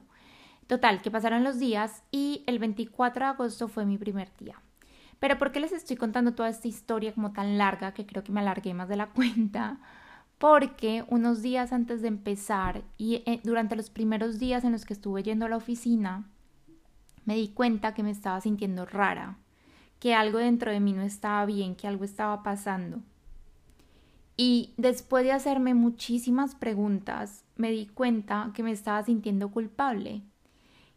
Total, 0.66 1.02
que 1.02 1.10
pasaron 1.10 1.42
los 1.42 1.58
días 1.58 2.04
y 2.12 2.44
el 2.46 2.60
24 2.60 3.24
de 3.24 3.30
agosto 3.32 3.66
fue 3.68 3.84
mi 3.84 3.98
primer 3.98 4.30
día. 4.38 4.60
Pero 5.18 5.36
¿por 5.36 5.52
qué 5.52 5.60
les 5.60 5.72
estoy 5.72 5.96
contando 5.96 6.34
toda 6.34 6.48
esta 6.48 6.68
historia 6.68 7.12
como 7.12 7.32
tan 7.32 7.58
larga 7.58 7.92
que 7.92 8.06
creo 8.06 8.24
que 8.24 8.32
me 8.32 8.40
alargué 8.40 8.72
más 8.74 8.88
de 8.88 8.96
la 8.96 9.06
cuenta? 9.10 9.80
Porque 10.38 11.04
unos 11.08 11.42
días 11.42 11.72
antes 11.72 12.02
de 12.02 12.08
empezar 12.08 12.82
y 12.96 13.16
eh, 13.26 13.40
durante 13.44 13.76
los 13.76 13.90
primeros 13.90 14.38
días 14.38 14.64
en 14.64 14.72
los 14.72 14.86
que 14.86 14.94
estuve 14.94 15.22
yendo 15.22 15.44
a 15.44 15.48
la 15.50 15.56
oficina, 15.56 16.24
me 17.30 17.36
di 17.36 17.46
cuenta 17.46 17.94
que 17.94 18.02
me 18.02 18.10
estaba 18.10 18.40
sintiendo 18.40 18.86
rara, 18.86 19.38
que 20.00 20.16
algo 20.16 20.38
dentro 20.38 20.72
de 20.72 20.80
mí 20.80 20.92
no 20.92 21.02
estaba 21.02 21.46
bien, 21.46 21.76
que 21.76 21.86
algo 21.86 22.02
estaba 22.02 22.42
pasando. 22.42 23.02
Y 24.36 24.74
después 24.76 25.22
de 25.22 25.30
hacerme 25.30 25.74
muchísimas 25.74 26.56
preguntas, 26.56 27.44
me 27.54 27.70
di 27.70 27.86
cuenta 27.86 28.50
que 28.52 28.64
me 28.64 28.72
estaba 28.72 29.04
sintiendo 29.04 29.52
culpable, 29.52 30.22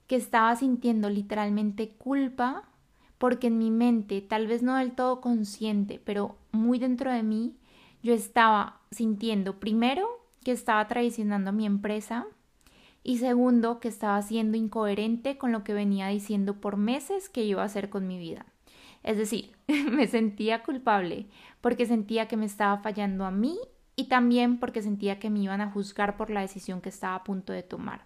que 0.07 0.15
estaba 0.15 0.55
sintiendo 0.55 1.07
literalmente 1.07 1.89
culpa 1.89 2.63
porque 3.19 3.45
en 3.45 3.59
mi 3.59 3.69
mente, 3.69 4.19
tal 4.21 4.47
vez 4.47 4.63
no 4.63 4.77
del 4.77 4.93
todo 4.93 5.21
consciente, 5.21 6.01
pero 6.03 6.35
muy 6.51 6.79
dentro 6.79 7.11
de 7.11 7.21
mí, 7.21 7.55
yo 8.01 8.11
estaba 8.11 8.81
sintiendo 8.89 9.59
primero 9.59 10.07
que 10.43 10.51
estaba 10.51 10.87
traicionando 10.87 11.51
a 11.51 11.53
mi 11.53 11.67
empresa 11.67 12.25
y 13.03 13.17
segundo 13.17 13.79
que 13.79 13.89
estaba 13.89 14.21
siendo 14.21 14.57
incoherente 14.57 15.37
con 15.37 15.51
lo 15.51 15.63
que 15.63 15.73
venía 15.73 16.07
diciendo 16.07 16.61
por 16.61 16.77
meses 16.77 17.29
que 17.29 17.43
iba 17.43 17.61
a 17.61 17.65
hacer 17.65 17.89
con 17.89 18.07
mi 18.07 18.17
vida. 18.17 18.45
Es 19.03 19.17
decir, 19.17 19.51
me 19.91 20.07
sentía 20.07 20.63
culpable 20.63 21.27
porque 21.61 21.85
sentía 21.85 22.27
que 22.27 22.37
me 22.37 22.45
estaba 22.45 22.77
fallando 22.77 23.25
a 23.25 23.31
mí 23.31 23.57
y 23.95 24.05
también 24.05 24.59
porque 24.59 24.81
sentía 24.81 25.19
que 25.19 25.29
me 25.29 25.39
iban 25.39 25.61
a 25.61 25.69
juzgar 25.69 26.17
por 26.17 26.29
la 26.29 26.41
decisión 26.41 26.81
que 26.81 26.89
estaba 26.89 27.15
a 27.15 27.23
punto 27.23 27.53
de 27.53 27.63
tomar. 27.63 28.05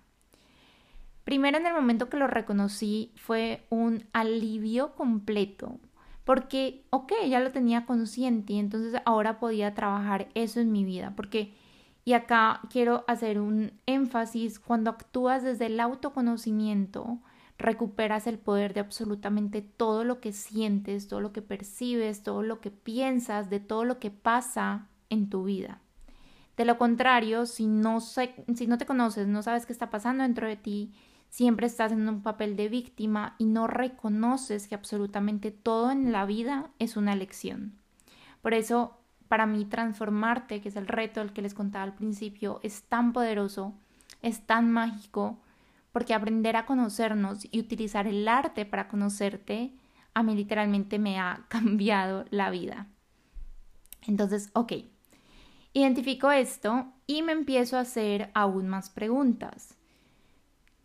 Primero 1.24 1.58
en 1.58 1.66
el 1.66 1.74
momento 1.74 2.10
que 2.10 2.18
lo 2.18 2.27
reconocí 2.27 3.12
fue 3.16 3.66
un 3.70 4.06
alivio 4.13 4.96
completo, 4.96 5.80
porque, 6.24 6.84
ok, 6.89 7.13
ya 7.30 7.39
lo 7.39 7.51
tenía 7.51 7.86
consciente 7.86 8.54
y 8.54 8.60
entonces 8.60 9.01
ahora 9.06 9.39
podía 9.39 9.74
trabajar 9.74 10.27
eso 10.36 10.60
en 10.60 10.72
mi 10.72 10.84
vida, 10.84 11.13
porque, 11.16 11.54
y 12.08 12.14
acá 12.14 12.62
quiero 12.70 13.04
hacer 13.06 13.38
un 13.38 13.74
énfasis, 13.86 14.60
cuando 14.60 14.92
actúas 14.92 15.44
desde 15.44 15.66
el 15.66 15.78
autoconocimiento, 15.78 17.20
recuperas 17.58 18.28
el 18.28 18.39
poder 18.39 18.74
de 18.74 18.80
absolutamente 18.80 19.62
todo 19.62 20.06
lo 20.06 20.22
que 20.22 20.32
sientes, 20.32 21.10
todo 21.10 21.20
lo 21.20 21.34
que 21.34 21.41
percibes, 21.41 22.24
todo 22.24 22.43
lo 22.43 22.62
que 22.62 22.72
piensas, 22.72 23.50
de 23.50 23.60
todo 23.60 23.84
lo 23.84 24.00
que 24.00 24.10
pasa 24.10 24.88
en 25.10 25.30
tu 25.30 25.43
vida. 25.43 25.82
De 26.56 26.63
lo 26.63 26.78
contrario, 26.78 27.46
si 27.46 27.67
no, 27.67 28.00
si 28.00 28.67
no 28.67 28.78
te 28.78 28.86
conoces, 28.86 29.28
no 29.28 29.43
sabes 29.43 29.65
qué 29.65 29.74
está 29.74 29.89
pasando 29.89 30.24
dentro 30.24 30.48
de 30.48 30.56
ti, 30.56 30.93
siempre 31.28 31.67
estás 31.67 31.91
en 31.91 32.08
un 32.08 32.22
papel 32.22 32.56
de 32.56 32.70
víctima 32.70 33.36
y 33.38 33.48
no 33.48 33.67
reconoces 33.67 34.70
que 34.70 34.76
absolutamente 34.76 35.52
todo 35.52 35.91
en 35.91 36.13
la 36.13 36.26
vida 36.26 36.72
es 36.80 36.96
una 36.96 37.17
lección. 37.17 37.74
Por 38.41 38.54
eso, 38.54 38.98
para 39.28 39.46
mí, 39.46 39.66
transformarte, 39.66 40.62
que 40.62 40.70
es 40.70 40.76
el 40.76 40.88
reto 40.88 41.22
al 41.22 41.34
que 41.34 41.42
les 41.42 41.54
contaba 41.54 41.84
al 41.84 41.96
principio, 41.96 42.60
es 42.63 42.84
tan 42.84 43.13
poderoso, 43.13 43.74
es 44.22 44.46
tan 44.46 44.72
mágico, 44.72 45.40
porque 45.92 46.13
aprender 46.13 46.56
a 46.56 46.66
conocernos 46.66 47.48
y 47.52 47.60
utilizar 47.60 48.08
el 48.08 48.28
arte 48.28 48.66
para 48.66 48.88
conocerte, 48.88 49.74
a 50.13 50.24
mí 50.24 50.36
literalmente 50.36 51.00
me 51.00 51.20
ha 51.20 51.46
cambiado 51.50 52.26
la 52.30 52.50
vida. 52.50 52.88
Entonces, 54.08 54.50
ok, 54.54 54.74
identifico 55.74 56.32
esto 56.32 56.88
y 57.06 57.22
me 57.22 57.34
empiezo 57.34 57.78
a 57.78 57.82
hacer 57.82 58.32
aún 58.34 58.68
más 58.68 58.90
preguntas. 58.90 59.76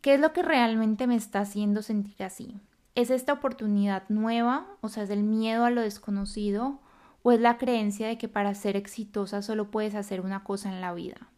¿Qué 0.00 0.14
es 0.14 0.20
lo 0.20 0.32
que 0.32 0.42
realmente 0.42 1.06
me 1.06 1.14
está 1.14 1.40
haciendo 1.40 1.82
sentir 1.82 2.22
así? 2.24 2.60
¿Es 2.94 3.10
esta 3.10 3.32
oportunidad 3.32 4.02
nueva? 4.08 4.66
O 4.80 4.88
sea, 4.88 5.04
¿es 5.04 5.10
el 5.10 5.22
miedo 5.22 5.64
a 5.64 5.70
lo 5.70 5.80
desconocido? 5.80 6.80
¿O 7.22 7.32
es 7.32 7.40
la 7.40 7.58
creencia 7.58 8.08
de 8.08 8.18
que 8.18 8.28
para 8.28 8.54
ser 8.54 8.76
exitosa 8.76 9.42
solo 9.42 9.70
puedes 9.70 9.94
hacer 9.94 10.20
una 10.20 10.44
cosa 10.44 10.68
en 10.68 10.80
la 10.80 10.92
vida? 10.92 11.28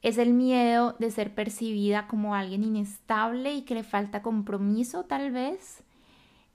¿Es 0.00 0.18
el 0.18 0.32
miedo 0.32 0.96
de 0.98 1.10
ser 1.10 1.34
percibida 1.34 2.06
como 2.06 2.34
alguien 2.34 2.64
inestable 2.64 3.54
y 3.54 3.62
que 3.62 3.74
le 3.74 3.82
falta 3.82 4.22
compromiso 4.22 5.04
tal 5.04 5.30
vez? 5.30 5.82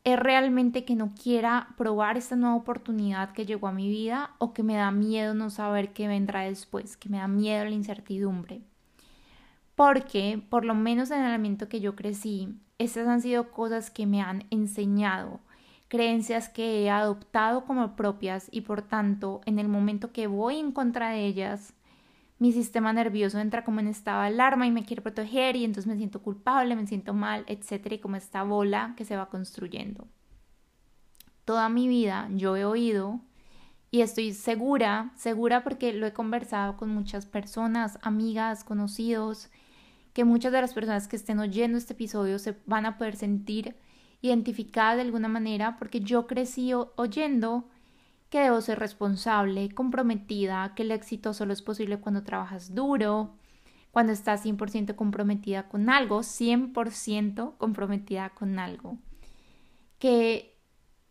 ¿Es 0.03 0.19
realmente 0.19 0.85
que 0.85 0.95
no 0.95 1.13
quiera 1.13 1.69
probar 1.77 2.17
esta 2.17 2.35
nueva 2.35 2.55
oportunidad 2.55 3.31
que 3.31 3.45
llegó 3.45 3.67
a 3.67 3.73
mi 3.73 3.89
vida 3.89 4.31
o 4.37 4.53
que 4.53 4.63
me 4.63 4.75
da 4.75 4.91
miedo 4.91 5.33
no 5.33 5.49
saber 5.49 5.93
qué 5.93 6.07
vendrá 6.07 6.41
después, 6.41 6.97
que 6.97 7.09
me 7.09 7.17
da 7.17 7.27
miedo 7.27 7.65
la 7.65 7.71
incertidumbre? 7.71 8.61
porque 9.75 10.41
por 10.49 10.65
lo 10.65 10.75
menos 10.75 11.11
en 11.11 11.23
el 11.23 11.33
ambiente 11.33 11.67
que 11.67 11.79
yo 11.79 11.95
crecí, 11.95 12.49
estas 12.77 13.07
han 13.07 13.21
sido 13.21 13.51
cosas 13.51 13.89
que 13.89 14.05
me 14.05 14.21
han 14.21 14.45
enseñado, 14.49 15.39
creencias 15.93 16.49
que 16.49 16.81
he 16.81 16.89
adoptado 16.89 17.65
como 17.65 17.95
propias 17.95 18.47
y 18.49 18.61
por 18.61 18.81
tanto 18.81 19.41
en 19.45 19.59
el 19.59 19.67
momento 19.67 20.11
que 20.11 20.25
voy 20.25 20.57
en 20.57 20.71
contra 20.71 21.11
de 21.11 21.27
ellas, 21.27 21.75
mi 22.39 22.51
sistema 22.51 22.93
nervioso 22.93 23.37
entra 23.37 23.63
como 23.63 23.79
en 23.79 23.85
estado 23.85 24.21
de 24.21 24.29
alarma 24.29 24.65
y 24.65 24.71
me 24.71 24.85
quiere 24.85 25.03
proteger 25.03 25.55
y 25.55 25.63
entonces 25.63 25.85
me 25.85 25.95
siento 25.95 26.23
culpable, 26.23 26.75
me 26.75 26.87
siento 26.87 27.13
mal, 27.13 27.43
etcétera, 27.45 27.93
y 27.93 27.99
como 27.99 28.15
esta 28.15 28.41
bola 28.41 28.95
que 28.97 29.05
se 29.05 29.15
va 29.15 29.29
construyendo. 29.29 30.07
Toda 31.45 31.69
mi 31.69 31.87
vida 31.87 32.27
yo 32.31 32.57
he 32.57 32.65
oído 32.65 33.19
y 33.91 34.01
estoy 34.01 34.33
segura, 34.33 35.11
segura 35.15 35.63
porque 35.63 35.93
lo 35.93 36.07
he 36.07 36.13
conversado 36.13 36.75
con 36.75 36.89
muchas 36.89 37.27
personas, 37.27 37.99
amigas, 38.01 38.63
conocidos, 38.63 39.51
que 40.13 40.25
muchas 40.25 40.53
de 40.53 40.61
las 40.61 40.73
personas 40.73 41.07
que 41.07 41.17
estén 41.17 41.37
oyendo 41.37 41.77
este 41.77 41.93
episodio 41.93 42.39
se 42.39 42.57
van 42.65 42.87
a 42.87 42.97
poder 42.97 43.15
sentir 43.15 43.75
identificadas 44.23 44.95
de 44.95 45.03
alguna 45.03 45.27
manera 45.27 45.77
porque 45.77 45.99
yo 45.99 46.25
crecí 46.25 46.71
oyendo 46.73 47.69
que 48.29 48.39
debo 48.39 48.61
ser 48.61 48.79
responsable, 48.79 49.69
comprometida, 49.75 50.73
que 50.75 50.81
el 50.81 50.91
éxito 50.91 51.35
solo 51.35 51.53
es 51.53 51.61
posible 51.61 51.99
cuando 51.99 52.23
trabajas 52.23 52.73
duro, 52.73 53.35
cuando 53.91 54.11
estás 54.11 54.43
100% 54.43 54.95
comprometida 54.95 55.69
con 55.69 55.89
algo, 55.89 56.23
100% 56.23 57.57
comprometida 57.57 58.29
con 58.29 58.57
algo, 58.57 58.97
que 59.99 60.57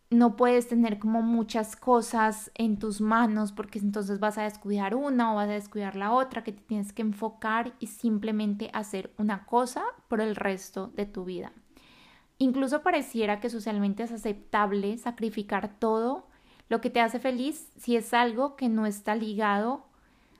no 0.09 0.35
puedes 0.35 0.67
tener 0.67 0.99
como 0.99 1.21
muchas 1.21 1.75
cosas 1.75 2.51
en 2.55 2.77
tus 2.77 2.99
manos 2.99 3.51
porque 3.51 3.79
entonces 3.79 4.19
vas 4.19 4.37
a 4.37 4.43
descuidar 4.43 4.95
una 4.95 5.31
o 5.31 5.35
vas 5.35 5.49
a 5.49 5.53
descuidar 5.53 5.95
la 5.95 6.11
otra, 6.11 6.43
que 6.43 6.51
te 6.51 6.61
tienes 6.61 6.93
que 6.93 7.03
enfocar 7.03 7.73
y 7.79 7.87
simplemente 7.87 8.69
hacer 8.73 9.13
una 9.17 9.45
cosa 9.45 9.83
por 10.07 10.19
el 10.19 10.35
resto 10.35 10.87
de 10.95 11.05
tu 11.05 11.25
vida. 11.25 11.53
Incluso 12.37 12.81
pareciera 12.81 13.39
que 13.39 13.49
socialmente 13.49 14.03
es 14.03 14.11
aceptable 14.11 14.97
sacrificar 14.97 15.79
todo 15.79 16.27
lo 16.69 16.81
que 16.81 16.89
te 16.89 17.01
hace 17.01 17.19
feliz 17.19 17.69
si 17.77 17.95
es 17.95 18.13
algo 18.13 18.55
que 18.55 18.69
no 18.69 18.85
está 18.85 19.15
ligado 19.15 19.85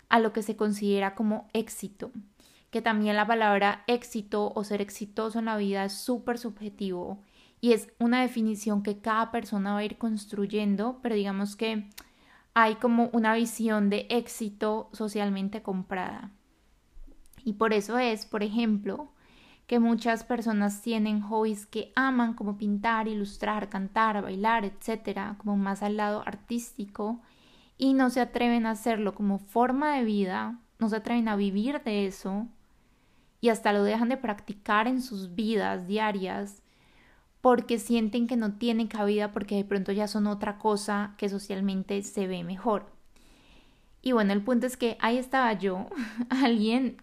a 0.10 0.20
lo 0.20 0.34
que 0.34 0.42
se 0.42 0.56
considera 0.56 1.16
como 1.16 1.48
éxito. 1.54 2.12
Que 2.72 2.82
también 2.82 3.16
la 3.16 3.28
palabra 3.28 3.84
éxito 3.88 4.52
o 4.56 4.64
ser 4.64 4.82
exitoso 4.82 5.40
en 5.40 5.46
la 5.46 5.58
vida 5.58 5.86
es 5.86 5.94
súper 5.94 6.38
subjetivo 6.38 7.20
y 7.62 7.72
es 7.72 7.88
una 7.98 8.22
definición 8.22 8.84
que 8.84 9.00
cada 9.00 9.32
persona 9.32 9.74
va 9.74 9.80
a 9.80 9.86
ir 9.86 9.98
construyendo, 9.98 11.00
pero 11.02 11.16
digamos 11.16 11.56
que 11.56 11.88
hay 12.54 12.76
como 12.76 13.10
una 13.14 13.34
visión 13.36 13.90
de 13.90 14.06
éxito 14.10 14.90
socialmente 14.92 15.62
comprada. 15.62 16.32
Y 17.46 17.54
por 17.54 17.72
eso 17.72 17.98
es, 17.98 18.26
por 18.26 18.44
ejemplo, 18.44 19.12
que 19.67 19.80
muchas 19.80 20.23
personas 20.23 20.82
tienen 20.82 21.21
hobbies 21.21 21.65
que 21.65 21.91
aman 21.95 22.34
como 22.34 22.58
pintar, 22.58 23.08
ilustrar, 23.08 23.69
cantar, 23.69 24.21
bailar, 24.21 24.65
etcétera, 24.65 25.36
como 25.38 25.58
más 25.58 25.84
al 25.84 25.97
lado 25.97 26.23
artístico 26.26 27.21
y 27.78 27.93
no 27.93 28.10
se 28.10 28.21
atreven 28.21 28.65
a 28.65 28.71
hacerlo 28.71 29.15
como 29.15 29.39
forma 29.39 29.95
de 29.95 30.04
vida 30.04 30.60
no 30.84 30.89
se 30.89 30.97
atreven 30.97 31.28
a 31.30 31.36
vivir 31.36 31.82
de 31.84 32.06
eso 32.06 32.47
y 33.41 33.49
hasta 33.49 33.73
lo 33.73 33.84
dejan 33.84 34.10
de 34.10 34.17
practicar 34.17 34.88
en 34.88 35.02
sus 35.02 35.34
vidas 35.34 35.88
diarias 35.88 36.62
porque 37.41 37.80
sienten 37.80 38.28
que 38.28 38.38
no 38.38 38.54
tienen 38.54 38.88
cabida 38.88 39.32
porque 39.32 39.56
de 39.56 39.65
pronto 39.65 39.91
ya 39.91 40.08
son 40.08 40.28
otra 40.28 40.58
cosa 40.58 41.13
que 41.17 41.30
socialmente 41.30 42.02
se 42.04 42.28
ve 42.28 42.43
mejor. 42.43 42.86
Y 44.02 44.12
bueno, 44.12 44.34
el 44.34 44.43
punto 44.43 44.67
es 44.67 44.78
que 44.78 44.97
ahí 44.99 45.17
estaba 45.17 45.54
yo, 45.54 45.88
alguien 46.30 46.97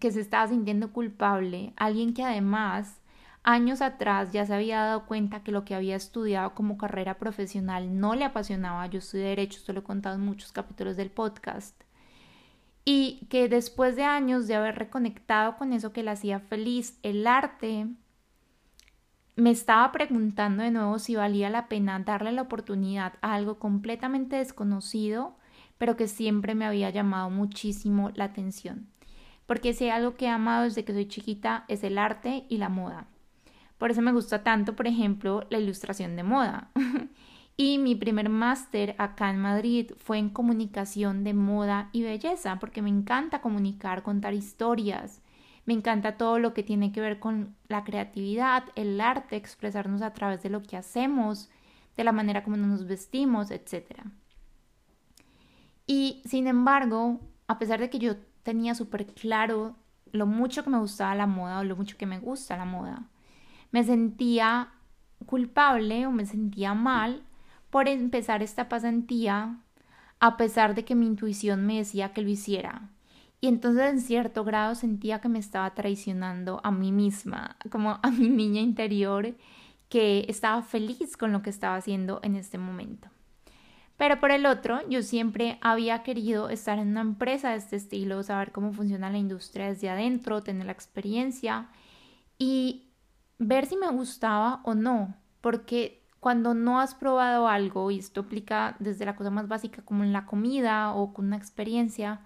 que 0.00 0.10
se 0.10 0.20
estaba 0.20 0.48
sintiendo 0.48 0.92
culpable, 0.92 1.72
alguien 1.76 2.14
que 2.14 2.24
además 2.24 3.00
años 3.42 3.80
atrás 3.80 4.32
ya 4.32 4.44
se 4.44 4.54
había 4.54 4.80
dado 4.80 5.06
cuenta 5.06 5.42
que 5.42 5.52
lo 5.52 5.64
que 5.64 5.74
había 5.74 5.96
estudiado 5.96 6.54
como 6.54 6.76
carrera 6.76 7.18
profesional 7.18 8.00
no 8.00 8.14
le 8.14 8.24
apasionaba. 8.24 8.86
Yo 8.86 8.98
estudié 8.98 9.24
derecho, 9.24 9.58
esto 9.58 9.72
lo 9.72 9.80
he 9.80 9.84
contado 9.84 10.16
en 10.16 10.22
muchos 10.22 10.52
capítulos 10.52 10.96
del 10.96 11.10
podcast. 11.10 11.80
Y 12.84 13.26
que 13.30 13.48
después 13.48 13.94
de 13.94 14.04
años 14.04 14.48
de 14.48 14.56
haber 14.56 14.76
reconectado 14.76 15.56
con 15.56 15.72
eso 15.72 15.92
que 15.92 16.02
le 16.02 16.10
hacía 16.10 16.40
feliz, 16.40 16.98
el 17.02 17.26
arte, 17.26 17.86
me 19.36 19.50
estaba 19.50 19.92
preguntando 19.92 20.62
de 20.62 20.70
nuevo 20.70 20.98
si 20.98 21.14
valía 21.14 21.50
la 21.50 21.68
pena 21.68 21.98
darle 22.00 22.32
la 22.32 22.42
oportunidad 22.42 23.14
a 23.20 23.34
algo 23.34 23.58
completamente 23.58 24.36
desconocido 24.36 25.36
pero 25.80 25.96
que 25.96 26.08
siempre 26.08 26.54
me 26.54 26.66
había 26.66 26.90
llamado 26.90 27.30
muchísimo 27.30 28.10
la 28.14 28.24
atención. 28.24 28.89
Porque 29.50 29.74
si 29.74 29.88
algo 29.88 30.14
que 30.14 30.26
he 30.26 30.28
amado 30.28 30.62
desde 30.62 30.84
que 30.84 30.92
soy 30.92 31.08
chiquita 31.08 31.64
es 31.66 31.82
el 31.82 31.98
arte 31.98 32.44
y 32.48 32.58
la 32.58 32.68
moda. 32.68 33.08
Por 33.78 33.90
eso 33.90 34.00
me 34.00 34.12
gusta 34.12 34.44
tanto, 34.44 34.76
por 34.76 34.86
ejemplo, 34.86 35.44
la 35.50 35.58
ilustración 35.58 36.14
de 36.14 36.22
moda. 36.22 36.70
y 37.56 37.78
mi 37.78 37.96
primer 37.96 38.28
máster 38.28 38.94
acá 38.96 39.28
en 39.28 39.40
Madrid 39.40 39.90
fue 39.96 40.18
en 40.18 40.30
comunicación 40.30 41.24
de 41.24 41.34
moda 41.34 41.90
y 41.90 42.04
belleza, 42.04 42.60
porque 42.60 42.80
me 42.80 42.90
encanta 42.90 43.40
comunicar, 43.40 44.04
contar 44.04 44.34
historias. 44.34 45.20
Me 45.66 45.74
encanta 45.74 46.16
todo 46.16 46.38
lo 46.38 46.54
que 46.54 46.62
tiene 46.62 46.92
que 46.92 47.00
ver 47.00 47.18
con 47.18 47.56
la 47.66 47.82
creatividad, 47.82 48.62
el 48.76 49.00
arte, 49.00 49.34
expresarnos 49.34 50.00
a 50.02 50.12
través 50.12 50.44
de 50.44 50.50
lo 50.50 50.62
que 50.62 50.76
hacemos, 50.76 51.50
de 51.96 52.04
la 52.04 52.12
manera 52.12 52.44
como 52.44 52.56
nos 52.56 52.86
vestimos, 52.86 53.50
etc. 53.50 54.04
Y 55.88 56.22
sin 56.24 56.46
embargo, 56.46 57.18
a 57.48 57.58
pesar 57.58 57.80
de 57.80 57.90
que 57.90 57.98
yo 57.98 58.14
tenía 58.42 58.74
súper 58.74 59.06
claro 59.06 59.76
lo 60.12 60.26
mucho 60.26 60.64
que 60.64 60.70
me 60.70 60.78
gustaba 60.78 61.14
la 61.14 61.26
moda 61.26 61.60
o 61.60 61.64
lo 61.64 61.76
mucho 61.76 61.96
que 61.96 62.06
me 62.06 62.18
gusta 62.18 62.56
la 62.56 62.64
moda, 62.64 63.04
me 63.70 63.84
sentía 63.84 64.72
culpable 65.26 66.06
o 66.06 66.10
me 66.10 66.26
sentía 66.26 66.74
mal 66.74 67.22
por 67.70 67.88
empezar 67.88 68.42
esta 68.42 68.68
pasantía 68.68 69.58
a 70.18 70.36
pesar 70.36 70.74
de 70.74 70.84
que 70.84 70.94
mi 70.94 71.06
intuición 71.06 71.64
me 71.66 71.78
decía 71.78 72.12
que 72.12 72.22
lo 72.22 72.28
hiciera. 72.28 72.90
Y 73.40 73.48
entonces 73.48 73.90
en 73.90 74.00
cierto 74.00 74.44
grado 74.44 74.74
sentía 74.74 75.20
que 75.20 75.28
me 75.28 75.38
estaba 75.38 75.74
traicionando 75.74 76.60
a 76.62 76.70
mí 76.70 76.92
misma, 76.92 77.56
como 77.70 77.98
a 78.02 78.10
mi 78.10 78.28
niña 78.28 78.60
interior 78.60 79.34
que 79.88 80.26
estaba 80.28 80.62
feliz 80.62 81.16
con 81.16 81.32
lo 81.32 81.42
que 81.42 81.50
estaba 81.50 81.76
haciendo 81.76 82.20
en 82.22 82.36
este 82.36 82.58
momento. 82.58 83.08
Pero 84.00 84.18
por 84.18 84.30
el 84.30 84.46
otro, 84.46 84.80
yo 84.88 85.02
siempre 85.02 85.58
había 85.60 86.02
querido 86.02 86.48
estar 86.48 86.78
en 86.78 86.88
una 86.88 87.02
empresa 87.02 87.50
de 87.50 87.56
este 87.56 87.76
estilo, 87.76 88.22
saber 88.22 88.50
cómo 88.50 88.72
funciona 88.72 89.10
la 89.10 89.18
industria 89.18 89.66
desde 89.66 89.90
adentro, 89.90 90.42
tener 90.42 90.64
la 90.64 90.72
experiencia 90.72 91.68
y 92.38 92.94
ver 93.38 93.66
si 93.66 93.76
me 93.76 93.90
gustaba 93.90 94.62
o 94.64 94.74
no, 94.74 95.16
porque 95.42 96.02
cuando 96.18 96.54
no 96.54 96.80
has 96.80 96.94
probado 96.94 97.46
algo, 97.46 97.90
y 97.90 97.98
esto 97.98 98.22
aplica 98.22 98.74
desde 98.78 99.04
la 99.04 99.16
cosa 99.16 99.28
más 99.28 99.48
básica 99.48 99.82
como 99.82 100.02
en 100.02 100.14
la 100.14 100.24
comida 100.24 100.94
o 100.94 101.12
con 101.12 101.26
una 101.26 101.36
experiencia, 101.36 102.22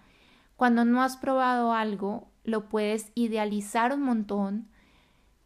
cuando 0.55 0.85
no 0.85 1.03
has 1.03 1.17
probado 1.17 1.73
algo, 1.73 2.31
lo 2.45 2.69
puedes 2.69 3.11
idealizar 3.17 3.93
un 3.93 4.03
montón 4.03 4.69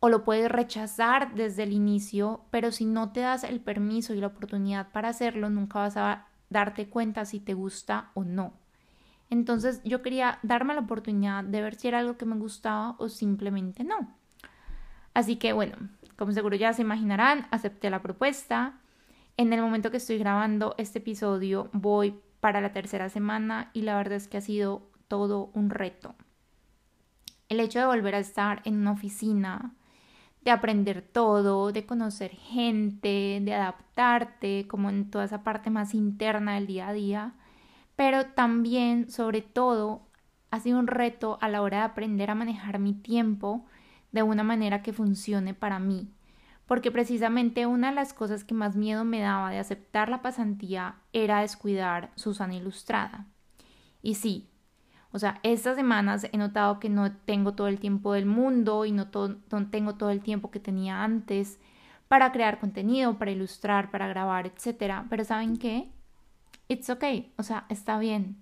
o 0.00 0.08
lo 0.08 0.24
puedes 0.24 0.50
rechazar 0.50 1.34
desde 1.34 1.64
el 1.64 1.72
inicio, 1.72 2.44
pero 2.50 2.70
si 2.70 2.84
no 2.84 3.12
te 3.12 3.20
das 3.20 3.44
el 3.44 3.60
permiso 3.60 4.14
y 4.14 4.20
la 4.20 4.28
oportunidad 4.28 4.90
para 4.92 5.08
hacerlo, 5.08 5.50
nunca 5.50 5.80
vas 5.80 5.96
a 5.96 6.26
darte 6.50 6.88
cuenta 6.88 7.24
si 7.24 7.40
te 7.40 7.54
gusta 7.54 8.10
o 8.14 8.24
no. 8.24 8.52
Entonces 9.30 9.82
yo 9.84 10.00
quería 10.02 10.38
darme 10.42 10.74
la 10.74 10.80
oportunidad 10.80 11.44
de 11.44 11.60
ver 11.60 11.74
si 11.74 11.88
era 11.88 11.98
algo 11.98 12.16
que 12.16 12.24
me 12.24 12.36
gustaba 12.36 12.94
o 12.98 13.08
simplemente 13.08 13.84
no. 13.84 14.16
Así 15.14 15.36
que 15.36 15.52
bueno, 15.52 15.76
como 16.16 16.32
seguro 16.32 16.56
ya 16.56 16.72
se 16.72 16.82
imaginarán, 16.82 17.46
acepté 17.50 17.90
la 17.90 18.00
propuesta. 18.00 18.80
En 19.36 19.52
el 19.52 19.60
momento 19.60 19.90
que 19.90 19.98
estoy 19.98 20.18
grabando 20.18 20.74
este 20.78 21.00
episodio 21.00 21.68
voy 21.72 22.18
para 22.40 22.60
la 22.60 22.72
tercera 22.72 23.08
semana 23.08 23.70
y 23.72 23.82
la 23.82 23.96
verdad 23.96 24.14
es 24.14 24.28
que 24.28 24.38
ha 24.38 24.42
sido 24.42 24.88
todo 25.08 25.50
un 25.54 25.70
reto. 25.70 26.14
El 27.48 27.60
hecho 27.60 27.80
de 27.80 27.86
volver 27.86 28.14
a 28.14 28.18
estar 28.18 28.62
en 28.64 28.76
una 28.76 28.92
oficina 28.92 29.74
de 30.42 30.50
aprender 30.50 31.02
todo, 31.02 31.72
de 31.72 31.86
conocer 31.86 32.30
gente, 32.32 33.40
de 33.42 33.54
adaptarte, 33.54 34.66
como 34.68 34.90
en 34.90 35.10
toda 35.10 35.24
esa 35.24 35.42
parte 35.42 35.70
más 35.70 35.94
interna 35.94 36.54
del 36.54 36.66
día 36.66 36.88
a 36.88 36.92
día, 36.92 37.34
pero 37.96 38.26
también, 38.26 39.10
sobre 39.10 39.42
todo, 39.42 40.08
ha 40.50 40.60
sido 40.60 40.78
un 40.78 40.86
reto 40.86 41.38
a 41.40 41.48
la 41.48 41.62
hora 41.62 41.78
de 41.78 41.84
aprender 41.84 42.30
a 42.30 42.34
manejar 42.34 42.78
mi 42.78 42.94
tiempo 42.94 43.66
de 44.12 44.22
una 44.22 44.42
manera 44.42 44.82
que 44.82 44.92
funcione 44.92 45.52
para 45.54 45.78
mí, 45.78 46.08
porque 46.66 46.90
precisamente 46.90 47.66
una 47.66 47.88
de 47.88 47.94
las 47.94 48.14
cosas 48.14 48.44
que 48.44 48.54
más 48.54 48.76
miedo 48.76 49.04
me 49.04 49.20
daba 49.20 49.50
de 49.50 49.58
aceptar 49.58 50.08
la 50.08 50.22
pasantía 50.22 50.96
era 51.12 51.40
descuidar 51.40 52.10
Susana 52.14 52.54
Ilustrada. 52.54 53.26
Y 54.00 54.14
sí, 54.14 54.48
o 55.12 55.18
sea, 55.18 55.40
estas 55.42 55.76
semanas 55.76 56.26
he 56.30 56.36
notado 56.36 56.80
que 56.80 56.88
no 56.88 57.12
tengo 57.12 57.54
todo 57.54 57.68
el 57.68 57.80
tiempo 57.80 58.12
del 58.12 58.26
mundo 58.26 58.84
y 58.84 58.92
no, 58.92 59.08
no 59.50 59.70
tengo 59.70 59.94
todo 59.94 60.10
el 60.10 60.20
tiempo 60.20 60.50
que 60.50 60.60
tenía 60.60 61.02
antes 61.02 61.58
para 62.08 62.32
crear 62.32 62.58
contenido, 62.58 63.18
para 63.18 63.30
ilustrar, 63.30 63.90
para 63.90 64.08
grabar, 64.08 64.46
etc. 64.46 65.04
Pero 65.08 65.24
¿saben 65.24 65.56
qué? 65.56 65.90
It's 66.68 66.90
okay, 66.90 67.32
o 67.38 67.42
sea, 67.42 67.66
está 67.68 67.98
bien. 67.98 68.36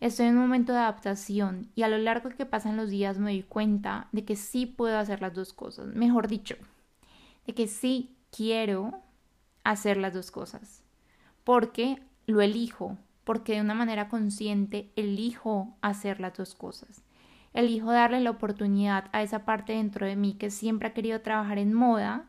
Estoy 0.00 0.26
en 0.26 0.36
un 0.36 0.42
momento 0.42 0.72
de 0.72 0.78
adaptación 0.80 1.70
y 1.74 1.82
a 1.82 1.88
lo 1.88 1.98
largo 1.98 2.28
que 2.30 2.46
pasan 2.46 2.76
los 2.76 2.90
días 2.90 3.18
me 3.18 3.30
doy 3.30 3.42
cuenta 3.42 4.08
de 4.12 4.24
que 4.24 4.36
sí 4.36 4.66
puedo 4.66 4.98
hacer 4.98 5.20
las 5.22 5.34
dos 5.34 5.52
cosas. 5.52 5.86
Mejor 5.86 6.28
dicho, 6.28 6.56
de 7.46 7.54
que 7.54 7.66
sí 7.66 8.16
quiero 8.30 9.00
hacer 9.62 9.96
las 9.96 10.14
dos 10.14 10.30
cosas. 10.30 10.82
Porque 11.42 12.02
lo 12.26 12.40
elijo, 12.40 12.98
porque 13.24 13.54
de 13.54 13.62
una 13.62 13.74
manera 13.74 14.08
consciente 14.08 14.92
elijo 14.96 15.76
hacer 15.80 16.20
las 16.20 16.34
dos 16.34 16.54
cosas. 16.54 17.02
Elijo 17.54 17.90
darle 17.90 18.20
la 18.20 18.30
oportunidad 18.30 19.06
a 19.12 19.22
esa 19.22 19.44
parte 19.44 19.72
dentro 19.72 20.06
de 20.06 20.16
mí 20.16 20.34
que 20.34 20.50
siempre 20.50 20.88
ha 20.88 20.94
querido 20.94 21.20
trabajar 21.22 21.58
en 21.58 21.72
moda 21.72 22.26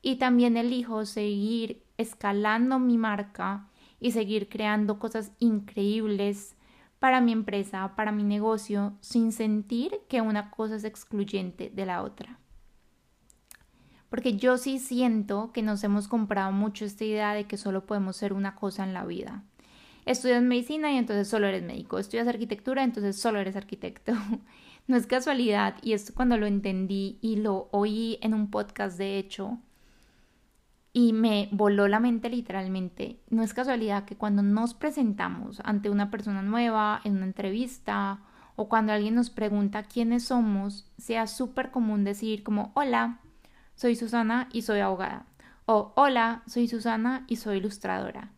y 0.00 0.16
también 0.16 0.56
elijo 0.56 1.04
seguir 1.04 1.82
escalando 1.98 2.78
mi 2.78 2.96
marca 2.96 3.68
y 4.00 4.12
seguir 4.12 4.48
creando 4.48 4.98
cosas 4.98 5.32
increíbles 5.38 6.56
para 6.98 7.20
mi 7.20 7.32
empresa, 7.32 7.94
para 7.96 8.12
mi 8.12 8.22
negocio, 8.22 8.94
sin 9.00 9.32
sentir 9.32 10.00
que 10.08 10.20
una 10.20 10.50
cosa 10.50 10.76
es 10.76 10.84
excluyente 10.84 11.70
de 11.74 11.86
la 11.86 12.02
otra. 12.02 12.38
Porque 14.08 14.36
yo 14.36 14.58
sí 14.58 14.78
siento 14.78 15.52
que 15.52 15.62
nos 15.62 15.82
hemos 15.84 16.06
comprado 16.06 16.52
mucho 16.52 16.84
esta 16.84 17.04
idea 17.04 17.34
de 17.34 17.46
que 17.46 17.56
solo 17.56 17.86
podemos 17.86 18.16
ser 18.16 18.32
una 18.32 18.54
cosa 18.54 18.84
en 18.84 18.94
la 18.94 19.04
vida 19.04 19.42
estudias 20.04 20.42
medicina 20.42 20.92
y 20.92 20.96
entonces 20.96 21.28
solo 21.28 21.46
eres 21.46 21.62
médico, 21.62 21.98
estudias 21.98 22.28
arquitectura, 22.28 22.82
entonces 22.82 23.16
solo 23.16 23.38
eres 23.38 23.56
arquitecto. 23.56 24.12
no 24.86 24.96
es 24.96 25.06
casualidad 25.06 25.76
y 25.82 25.92
esto 25.92 26.12
cuando 26.14 26.36
lo 26.36 26.46
entendí 26.46 27.18
y 27.20 27.36
lo 27.36 27.68
oí 27.72 28.18
en 28.20 28.34
un 28.34 28.50
podcast 28.50 28.98
de 28.98 29.18
hecho 29.18 29.58
y 30.92 31.12
me 31.12 31.48
voló 31.52 31.88
la 31.88 32.00
mente 32.00 32.28
literalmente. 32.28 33.20
No 33.30 33.42
es 33.42 33.54
casualidad 33.54 34.04
que 34.04 34.16
cuando 34.16 34.42
nos 34.42 34.74
presentamos 34.74 35.60
ante 35.64 35.88
una 35.88 36.10
persona 36.10 36.42
nueva 36.42 37.00
en 37.04 37.16
una 37.16 37.26
entrevista 37.26 38.20
o 38.56 38.68
cuando 38.68 38.92
alguien 38.92 39.14
nos 39.14 39.30
pregunta 39.30 39.84
quiénes 39.84 40.24
somos, 40.24 40.90
sea 40.98 41.26
súper 41.26 41.70
común 41.70 42.04
decir 42.04 42.42
como 42.42 42.72
hola, 42.74 43.20
soy 43.74 43.96
Susana 43.96 44.48
y 44.52 44.62
soy 44.62 44.80
abogada 44.80 45.26
o 45.64 45.92
hola, 45.96 46.42
soy 46.46 46.68
Susana 46.68 47.24
y 47.28 47.36
soy 47.36 47.58
ilustradora 47.58 48.32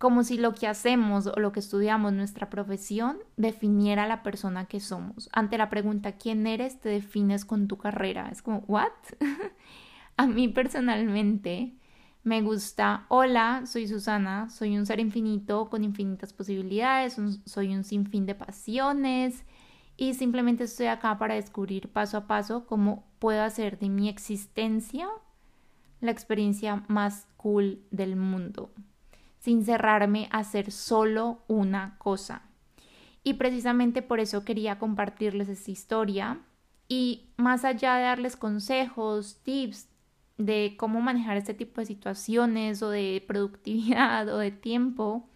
como 0.00 0.24
si 0.24 0.38
lo 0.38 0.54
que 0.54 0.66
hacemos 0.66 1.26
o 1.26 1.38
lo 1.38 1.52
que 1.52 1.60
estudiamos, 1.60 2.14
nuestra 2.14 2.48
profesión, 2.48 3.18
definiera 3.36 4.08
la 4.08 4.22
persona 4.22 4.64
que 4.64 4.80
somos. 4.80 5.28
Ante 5.30 5.58
la 5.58 5.68
pregunta 5.68 6.12
¿quién 6.12 6.46
eres? 6.46 6.80
te 6.80 6.88
defines 6.88 7.44
con 7.44 7.68
tu 7.68 7.76
carrera. 7.76 8.30
Es 8.32 8.40
como, 8.40 8.60
¿what? 8.60 8.88
A 10.16 10.26
mí 10.26 10.48
personalmente 10.48 11.74
me 12.24 12.40
gusta, 12.40 13.04
hola, 13.08 13.64
soy 13.66 13.86
Susana, 13.86 14.48
soy 14.48 14.78
un 14.78 14.86
ser 14.86 15.00
infinito 15.00 15.68
con 15.68 15.84
infinitas 15.84 16.32
posibilidades, 16.32 17.20
soy 17.44 17.74
un 17.74 17.84
sinfín 17.84 18.24
de 18.24 18.34
pasiones 18.34 19.44
y 19.98 20.14
simplemente 20.14 20.64
estoy 20.64 20.86
acá 20.86 21.18
para 21.18 21.34
descubrir 21.34 21.92
paso 21.92 22.16
a 22.16 22.26
paso 22.26 22.64
cómo 22.64 23.04
puedo 23.18 23.42
hacer 23.42 23.78
de 23.78 23.90
mi 23.90 24.08
existencia 24.08 25.08
la 26.00 26.10
experiencia 26.10 26.84
más 26.88 27.28
cool 27.36 27.82
del 27.90 28.16
mundo 28.16 28.72
sin 29.40 29.64
cerrarme 29.64 30.28
a 30.30 30.38
hacer 30.38 30.70
solo 30.70 31.42
una 31.48 31.96
cosa. 31.98 32.42
Y 33.24 33.34
precisamente 33.34 34.02
por 34.02 34.20
eso 34.20 34.44
quería 34.44 34.78
compartirles 34.78 35.48
esta 35.48 35.70
historia. 35.70 36.38
Y 36.88 37.30
más 37.36 37.64
allá 37.64 37.96
de 37.96 38.02
darles 38.04 38.36
consejos, 38.36 39.40
tips 39.42 39.88
de 40.38 40.74
cómo 40.78 41.00
manejar 41.00 41.36
este 41.36 41.54
tipo 41.54 41.80
de 41.80 41.86
situaciones 41.86 42.82
o 42.82 42.90
de 42.90 43.22
productividad 43.26 44.28
o 44.28 44.38
de 44.38 44.50
tiempo, 44.50 45.28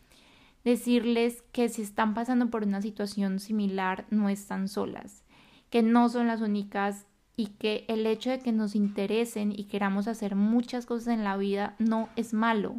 decirles 0.65 1.43
que 1.53 1.69
si 1.69 1.83
están 1.83 2.15
pasando 2.15 2.51
por 2.51 2.63
una 2.63 2.81
situación 2.81 3.39
similar 3.39 4.07
no 4.11 4.29
están 4.29 4.69
solas, 4.69 5.25
que 5.71 5.83
no 5.83 6.09
son 6.09 6.27
las 6.27 6.41
únicas 6.41 7.07
y 7.37 7.49
que 7.49 7.85
el 7.89 8.07
hecho 8.07 8.31
de 8.31 8.39
que 8.39 8.53
nos 8.53 8.75
interesen 8.75 9.53
y 9.53 9.65
queramos 9.65 10.09
hacer 10.09 10.37
muchas 10.37 10.87
cosas 10.87 11.09
en 11.09 11.25
la 11.25 11.37
vida 11.37 11.75
no 11.79 12.09
es 12.17 12.33
malo, 12.33 12.77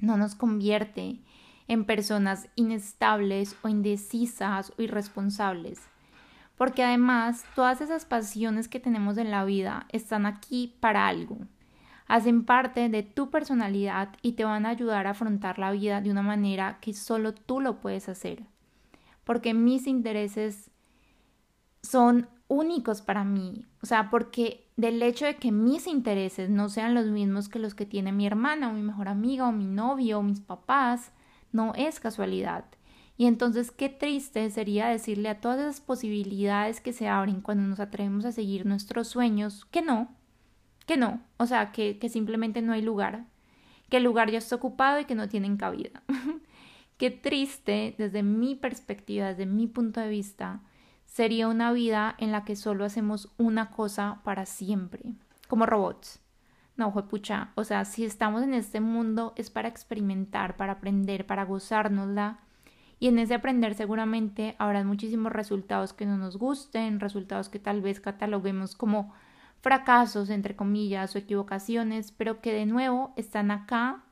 no 0.00 0.16
nos 0.16 0.34
convierte 0.34 1.20
en 1.68 1.84
personas 1.84 2.48
inestables 2.54 3.56
o 3.62 3.68
indecisas 3.68 4.72
o 4.76 4.82
irresponsables. 4.82 5.80
Porque 6.56 6.84
además 6.84 7.44
todas 7.54 7.80
esas 7.80 8.04
pasiones 8.04 8.68
que 8.68 8.80
tenemos 8.80 9.18
en 9.18 9.30
la 9.30 9.44
vida 9.44 9.86
están 9.90 10.26
aquí 10.26 10.74
para 10.80 11.06
algo. 11.06 11.38
Hacen 12.08 12.44
parte 12.44 12.88
de 12.88 13.02
tu 13.02 13.30
personalidad 13.30 14.10
y 14.22 14.32
te 14.32 14.44
van 14.44 14.64
a 14.64 14.70
ayudar 14.70 15.06
a 15.06 15.10
afrontar 15.10 15.58
la 15.58 15.72
vida 15.72 16.00
de 16.00 16.10
una 16.10 16.22
manera 16.22 16.78
que 16.80 16.94
solo 16.94 17.34
tú 17.34 17.60
lo 17.60 17.80
puedes 17.80 18.08
hacer. 18.08 18.44
Porque 19.24 19.54
mis 19.54 19.86
intereses 19.86 20.70
son 21.82 22.28
únicos 22.48 23.02
para 23.02 23.24
mí. 23.24 23.66
O 23.86 23.88
sea, 23.88 24.10
porque 24.10 24.66
del 24.76 25.00
hecho 25.00 25.26
de 25.26 25.36
que 25.36 25.52
mis 25.52 25.86
intereses 25.86 26.50
no 26.50 26.68
sean 26.68 26.92
los 26.92 27.06
mismos 27.06 27.48
que 27.48 27.60
los 27.60 27.76
que 27.76 27.86
tiene 27.86 28.10
mi 28.10 28.26
hermana 28.26 28.68
o 28.68 28.72
mi 28.72 28.82
mejor 28.82 29.06
amiga 29.06 29.46
o 29.48 29.52
mi 29.52 29.64
novio 29.64 30.18
o 30.18 30.24
mis 30.24 30.40
papás, 30.40 31.12
no 31.52 31.72
es 31.76 32.00
casualidad. 32.00 32.64
Y 33.16 33.26
entonces 33.26 33.70
qué 33.70 33.88
triste 33.88 34.50
sería 34.50 34.88
decirle 34.88 35.28
a 35.28 35.40
todas 35.40 35.60
esas 35.60 35.80
posibilidades 35.80 36.80
que 36.80 36.92
se 36.92 37.06
abren 37.06 37.40
cuando 37.40 37.62
nos 37.62 37.78
atrevemos 37.78 38.24
a 38.24 38.32
seguir 38.32 38.66
nuestros 38.66 39.06
sueños 39.06 39.66
que 39.66 39.82
no, 39.82 40.08
que 40.84 40.96
no, 40.96 41.20
o 41.36 41.46
sea, 41.46 41.70
que, 41.70 42.00
que 42.00 42.08
simplemente 42.08 42.62
no 42.62 42.72
hay 42.72 42.82
lugar, 42.82 43.26
que 43.88 43.98
el 43.98 44.02
lugar 44.02 44.32
ya 44.32 44.38
está 44.38 44.56
ocupado 44.56 44.98
y 44.98 45.04
que 45.04 45.14
no 45.14 45.28
tienen 45.28 45.56
cabida. 45.56 46.02
qué 46.98 47.12
triste 47.12 47.94
desde 47.98 48.24
mi 48.24 48.56
perspectiva, 48.56 49.28
desde 49.28 49.46
mi 49.46 49.68
punto 49.68 50.00
de 50.00 50.08
vista, 50.08 50.60
sería 51.16 51.48
una 51.48 51.72
vida 51.72 52.14
en 52.18 52.30
la 52.30 52.44
que 52.44 52.56
solo 52.56 52.84
hacemos 52.84 53.32
una 53.38 53.70
cosa 53.70 54.20
para 54.22 54.44
siempre, 54.44 55.14
como 55.48 55.64
robots. 55.64 56.20
No, 56.76 56.92
pucha, 57.08 57.52
o 57.54 57.64
sea, 57.64 57.86
si 57.86 58.04
estamos 58.04 58.42
en 58.42 58.52
este 58.52 58.80
mundo 58.80 59.32
es 59.36 59.48
para 59.48 59.66
experimentar, 59.66 60.58
para 60.58 60.74
aprender, 60.74 61.24
para 61.24 61.46
gozárnosla. 61.46 62.40
Y 62.98 63.08
en 63.08 63.18
ese 63.18 63.32
aprender 63.32 63.74
seguramente 63.74 64.56
habrá 64.58 64.84
muchísimos 64.84 65.32
resultados 65.32 65.94
que 65.94 66.04
no 66.04 66.18
nos 66.18 66.36
gusten, 66.36 67.00
resultados 67.00 67.48
que 67.48 67.60
tal 67.60 67.80
vez 67.80 67.98
cataloguemos 67.98 68.76
como 68.76 69.14
fracasos, 69.62 70.28
entre 70.28 70.54
comillas, 70.54 71.16
o 71.16 71.18
equivocaciones, 71.18 72.12
pero 72.12 72.42
que 72.42 72.52
de 72.52 72.66
nuevo 72.66 73.14
están 73.16 73.50
acá 73.50 74.04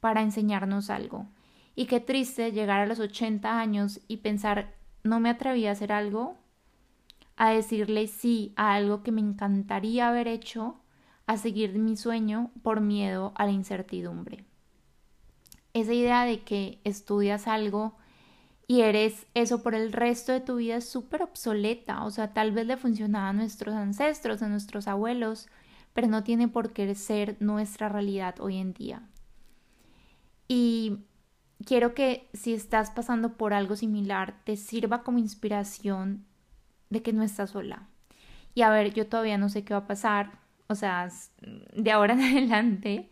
para 0.00 0.20
enseñarnos 0.20 0.90
algo. 0.90 1.28
Y 1.74 1.86
qué 1.86 2.00
triste 2.00 2.52
llegar 2.52 2.80
a 2.80 2.86
los 2.86 3.00
80 3.00 3.58
años 3.58 4.02
y 4.06 4.18
pensar, 4.18 4.74
no 5.02 5.18
me 5.18 5.30
atreví 5.30 5.66
a 5.66 5.72
hacer 5.72 5.92
algo, 5.92 6.41
a 7.36 7.50
decirle 7.50 8.06
sí 8.06 8.52
a 8.56 8.74
algo 8.74 9.02
que 9.02 9.12
me 9.12 9.20
encantaría 9.20 10.08
haber 10.08 10.28
hecho 10.28 10.80
a 11.26 11.36
seguir 11.36 11.78
mi 11.78 11.96
sueño 11.96 12.50
por 12.62 12.80
miedo 12.80 13.32
a 13.36 13.46
la 13.46 13.52
incertidumbre. 13.52 14.44
Esa 15.72 15.94
idea 15.94 16.24
de 16.24 16.40
que 16.40 16.80
estudias 16.84 17.46
algo 17.46 17.96
y 18.66 18.82
eres 18.82 19.26
eso 19.34 19.62
por 19.62 19.74
el 19.74 19.92
resto 19.92 20.32
de 20.32 20.40
tu 20.40 20.56
vida 20.56 20.76
es 20.76 20.88
súper 20.88 21.22
obsoleta, 21.22 22.04
o 22.04 22.10
sea, 22.10 22.32
tal 22.32 22.52
vez 22.52 22.66
le 22.66 22.76
funcionaba 22.76 23.28
a 23.28 23.32
nuestros 23.32 23.74
ancestros, 23.74 24.42
a 24.42 24.48
nuestros 24.48 24.88
abuelos, 24.88 25.48
pero 25.92 26.08
no 26.08 26.22
tiene 26.22 26.48
por 26.48 26.72
qué 26.72 26.94
ser 26.94 27.36
nuestra 27.40 27.88
realidad 27.88 28.36
hoy 28.40 28.58
en 28.58 28.72
día. 28.72 29.02
Y 30.48 30.98
quiero 31.64 31.94
que 31.94 32.28
si 32.34 32.54
estás 32.54 32.90
pasando 32.90 33.36
por 33.36 33.54
algo 33.54 33.76
similar, 33.76 34.42
te 34.44 34.56
sirva 34.56 35.02
como 35.02 35.18
inspiración 35.18 36.26
de 36.92 37.02
que 37.02 37.12
no 37.12 37.22
estás 37.22 37.50
sola. 37.50 37.88
Y 38.54 38.62
a 38.62 38.70
ver, 38.70 38.92
yo 38.92 39.06
todavía 39.06 39.38
no 39.38 39.48
sé 39.48 39.64
qué 39.64 39.74
va 39.74 39.80
a 39.80 39.86
pasar, 39.86 40.38
o 40.68 40.74
sea, 40.74 41.08
de 41.74 41.90
ahora 41.90 42.14
en 42.14 42.20
adelante, 42.20 43.10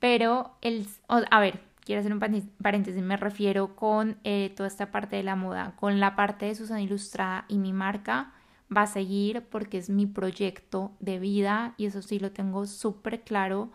pero 0.00 0.56
el, 0.60 0.86
a 1.08 1.40
ver, 1.40 1.60
quiero 1.84 2.00
hacer 2.00 2.12
un 2.12 2.20
paréntesis, 2.60 3.02
me 3.02 3.16
refiero 3.16 3.76
con 3.76 4.18
eh, 4.24 4.52
toda 4.56 4.66
esta 4.66 4.90
parte 4.90 5.16
de 5.16 5.22
la 5.22 5.36
moda, 5.36 5.74
con 5.76 6.00
la 6.00 6.16
parte 6.16 6.46
de 6.46 6.54
Susana 6.56 6.82
Ilustrada 6.82 7.44
y 7.48 7.58
mi 7.58 7.72
marca 7.72 8.32
va 8.74 8.82
a 8.82 8.86
seguir 8.86 9.42
porque 9.50 9.78
es 9.78 9.88
mi 9.90 10.06
proyecto 10.06 10.92
de 10.98 11.18
vida 11.18 11.74
y 11.76 11.86
eso 11.86 12.02
sí 12.02 12.18
lo 12.18 12.32
tengo 12.32 12.66
súper 12.66 13.22
claro 13.22 13.70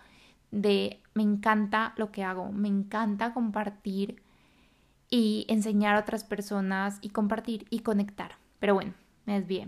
de 0.51 1.01
me 1.13 1.23
encanta 1.23 1.93
lo 1.97 2.11
que 2.11 2.23
hago, 2.23 2.51
me 2.51 2.67
encanta 2.67 3.33
compartir 3.33 4.21
y 5.09 5.45
enseñar 5.47 5.95
a 5.95 5.99
otras 5.99 6.23
personas 6.23 6.99
y 7.01 7.09
compartir 7.09 7.65
y 7.69 7.79
conectar. 7.79 8.37
Pero 8.59 8.73
bueno, 8.73 8.93
me 9.27 9.39
desvié. 9.39 9.67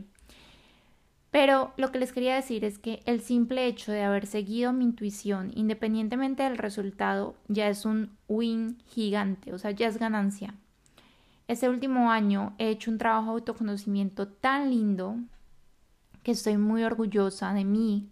Pero 1.31 1.73
lo 1.77 1.91
que 1.91 1.99
les 1.99 2.11
quería 2.11 2.35
decir 2.35 2.65
es 2.65 2.79
que 2.79 3.03
el 3.05 3.21
simple 3.21 3.67
hecho 3.67 3.91
de 3.91 4.01
haber 4.01 4.25
seguido 4.25 4.73
mi 4.73 4.85
intuición, 4.85 5.51
independientemente 5.53 6.41
del 6.41 6.57
resultado, 6.57 7.35
ya 7.47 7.69
es 7.69 7.85
un 7.85 8.17
win 8.27 8.79
gigante, 8.87 9.53
o 9.53 9.59
sea, 9.59 9.69
ya 9.71 9.87
es 9.87 9.99
ganancia. 9.99 10.55
Este 11.47 11.69
último 11.69 12.11
año 12.11 12.55
he 12.57 12.69
hecho 12.69 12.89
un 12.89 12.97
trabajo 12.97 13.27
de 13.27 13.33
autoconocimiento 13.33 14.27
tan 14.27 14.71
lindo 14.71 15.17
que 16.23 16.31
estoy 16.31 16.57
muy 16.57 16.83
orgullosa 16.83 17.53
de 17.53 17.63
mí 17.63 18.09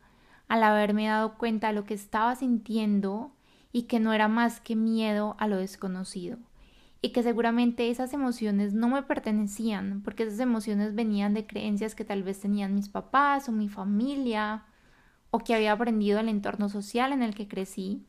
al 0.48 0.64
haberme 0.64 1.08
dado 1.08 1.38
cuenta 1.38 1.68
de 1.68 1.74
lo 1.74 1.86
que 1.86 1.94
estaba 1.94 2.36
sintiendo 2.36 3.32
y 3.72 3.84
que 3.84 4.00
no 4.00 4.14
era 4.14 4.28
más 4.28 4.60
que 4.60 4.76
miedo 4.76 5.36
a 5.40 5.48
lo 5.48 5.58
desconocido 5.58 6.38
y 7.02 7.12
que 7.12 7.24
seguramente 7.24 7.90
esas 7.90 8.14
emociones 8.14 8.74
no 8.74 8.88
me 8.90 9.04
pertenecían, 9.04 10.02
porque 10.04 10.24
esas 10.24 10.40
emociones 10.40 10.96
venían 10.96 11.34
de 11.34 11.46
creencias 11.46 11.96
que 11.96 12.06
tal 12.06 12.24
vez 12.24 12.40
tenían 12.40 12.74
mis 12.74 12.90
papás 12.90 13.50
o 13.50 13.52
mi 13.52 13.70
familia, 13.70 14.66
o 15.30 15.40
que 15.40 15.54
había 15.54 15.74
aprendido 15.74 16.20
el 16.20 16.30
entorno 16.30 16.70
social 16.70 17.12
en 17.12 17.22
el 17.22 17.36
que 17.36 17.48
crecí, 17.48 18.06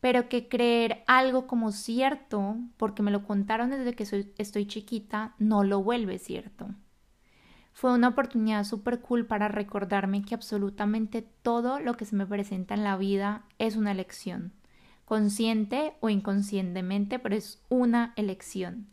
pero 0.00 0.28
que 0.28 0.48
creer 0.48 1.02
algo 1.06 1.46
como 1.46 1.70
cierto, 1.72 2.56
porque 2.76 3.02
me 3.02 3.10
lo 3.10 3.24
contaron 3.24 3.70
desde 3.70 3.94
que 3.94 4.06
soy, 4.06 4.32
estoy 4.38 4.66
chiquita, 4.66 5.34
no 5.38 5.64
lo 5.64 5.82
vuelve 5.82 6.18
cierto. 6.18 6.68
Fue 7.72 7.92
una 7.92 8.08
oportunidad 8.08 8.64
súper 8.64 9.00
cool 9.00 9.26
para 9.26 9.46
recordarme 9.46 10.22
que 10.22 10.34
absolutamente 10.34 11.22
todo 11.22 11.78
lo 11.78 11.94
que 11.96 12.06
se 12.06 12.16
me 12.16 12.26
presenta 12.26 12.74
en 12.74 12.82
la 12.82 12.96
vida 12.96 13.44
es 13.58 13.76
una 13.76 13.92
elección 13.92 14.52
consciente 15.08 15.94
o 16.00 16.10
inconscientemente, 16.10 17.18
pero 17.18 17.34
es 17.34 17.64
una 17.70 18.12
elección. 18.16 18.88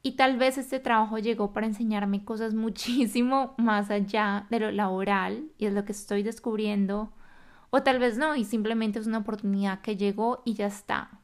Y 0.00 0.12
tal 0.12 0.36
vez 0.36 0.58
este 0.58 0.78
trabajo 0.78 1.18
llegó 1.18 1.52
para 1.52 1.66
enseñarme 1.66 2.24
cosas 2.24 2.54
muchísimo 2.64 3.56
más 3.58 3.90
allá 3.90 4.46
de 4.48 4.60
lo 4.60 4.70
laboral 4.70 5.50
y 5.58 5.66
es 5.66 5.74
lo 5.74 5.84
que 5.84 5.90
estoy 5.90 6.22
descubriendo. 6.22 7.12
O 7.70 7.82
tal 7.82 7.98
vez 7.98 8.16
no, 8.16 8.36
y 8.36 8.44
simplemente 8.44 9.00
es 9.00 9.08
una 9.08 9.18
oportunidad 9.18 9.80
que 9.80 9.96
llegó 9.96 10.40
y 10.44 10.54
ya 10.54 10.66
está. 10.66 11.20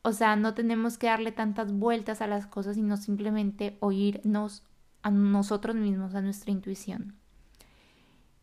O 0.00 0.12
sea, 0.12 0.34
no 0.36 0.54
tenemos 0.54 0.96
que 0.96 1.08
darle 1.08 1.30
tantas 1.30 1.74
vueltas 1.74 2.22
a 2.22 2.26
las 2.26 2.46
cosas, 2.46 2.76
sino 2.76 2.96
simplemente 2.96 3.76
oírnos 3.80 4.64
a 5.02 5.10
nosotros 5.10 5.76
mismos, 5.76 6.14
a 6.14 6.22
nuestra 6.22 6.52
intuición. 6.52 7.19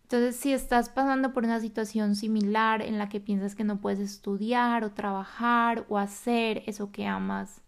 Entonces, 0.08 0.38
si 0.38 0.54
estás 0.54 0.88
pasando 0.88 1.34
por 1.34 1.44
una 1.44 1.60
situación 1.60 2.16
similar 2.16 2.82
en 2.82 2.98
la 2.98 3.10
que 3.10 3.20
piensas 3.20 3.56
que 3.56 3.66
no 3.66 3.82
puedes 3.82 4.00
estudiar 4.00 4.86
o 4.86 4.94
trabajar 4.94 5.86
o 5.90 5.98
hacer 5.98 6.64
eso 6.66 6.94
que 6.94 7.06
amas, 7.06 7.62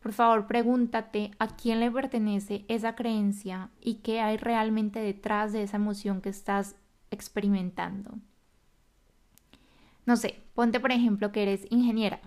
por 0.00 0.14
favor 0.14 0.46
pregúntate 0.46 1.32
a 1.38 1.46
quién 1.48 1.80
le 1.80 1.90
pertenece 1.90 2.64
esa 2.68 2.94
creencia 2.94 3.68
y 3.82 3.96
qué 3.96 4.22
hay 4.22 4.38
realmente 4.38 4.98
detrás 5.00 5.52
de 5.52 5.62
esa 5.62 5.76
emoción 5.76 6.22
que 6.22 6.30
estás 6.30 6.74
experimentando. 7.10 8.14
No 10.06 10.16
sé, 10.16 10.40
ponte 10.54 10.80
por 10.80 10.90
ejemplo 10.90 11.32
que 11.32 11.42
eres 11.42 11.66
ingeniera, 11.68 12.22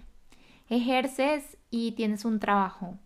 ejerces 0.69 1.57
y 1.71 1.93
tienes 1.93 2.25
un 2.25 2.39
trabajo, 2.39 2.99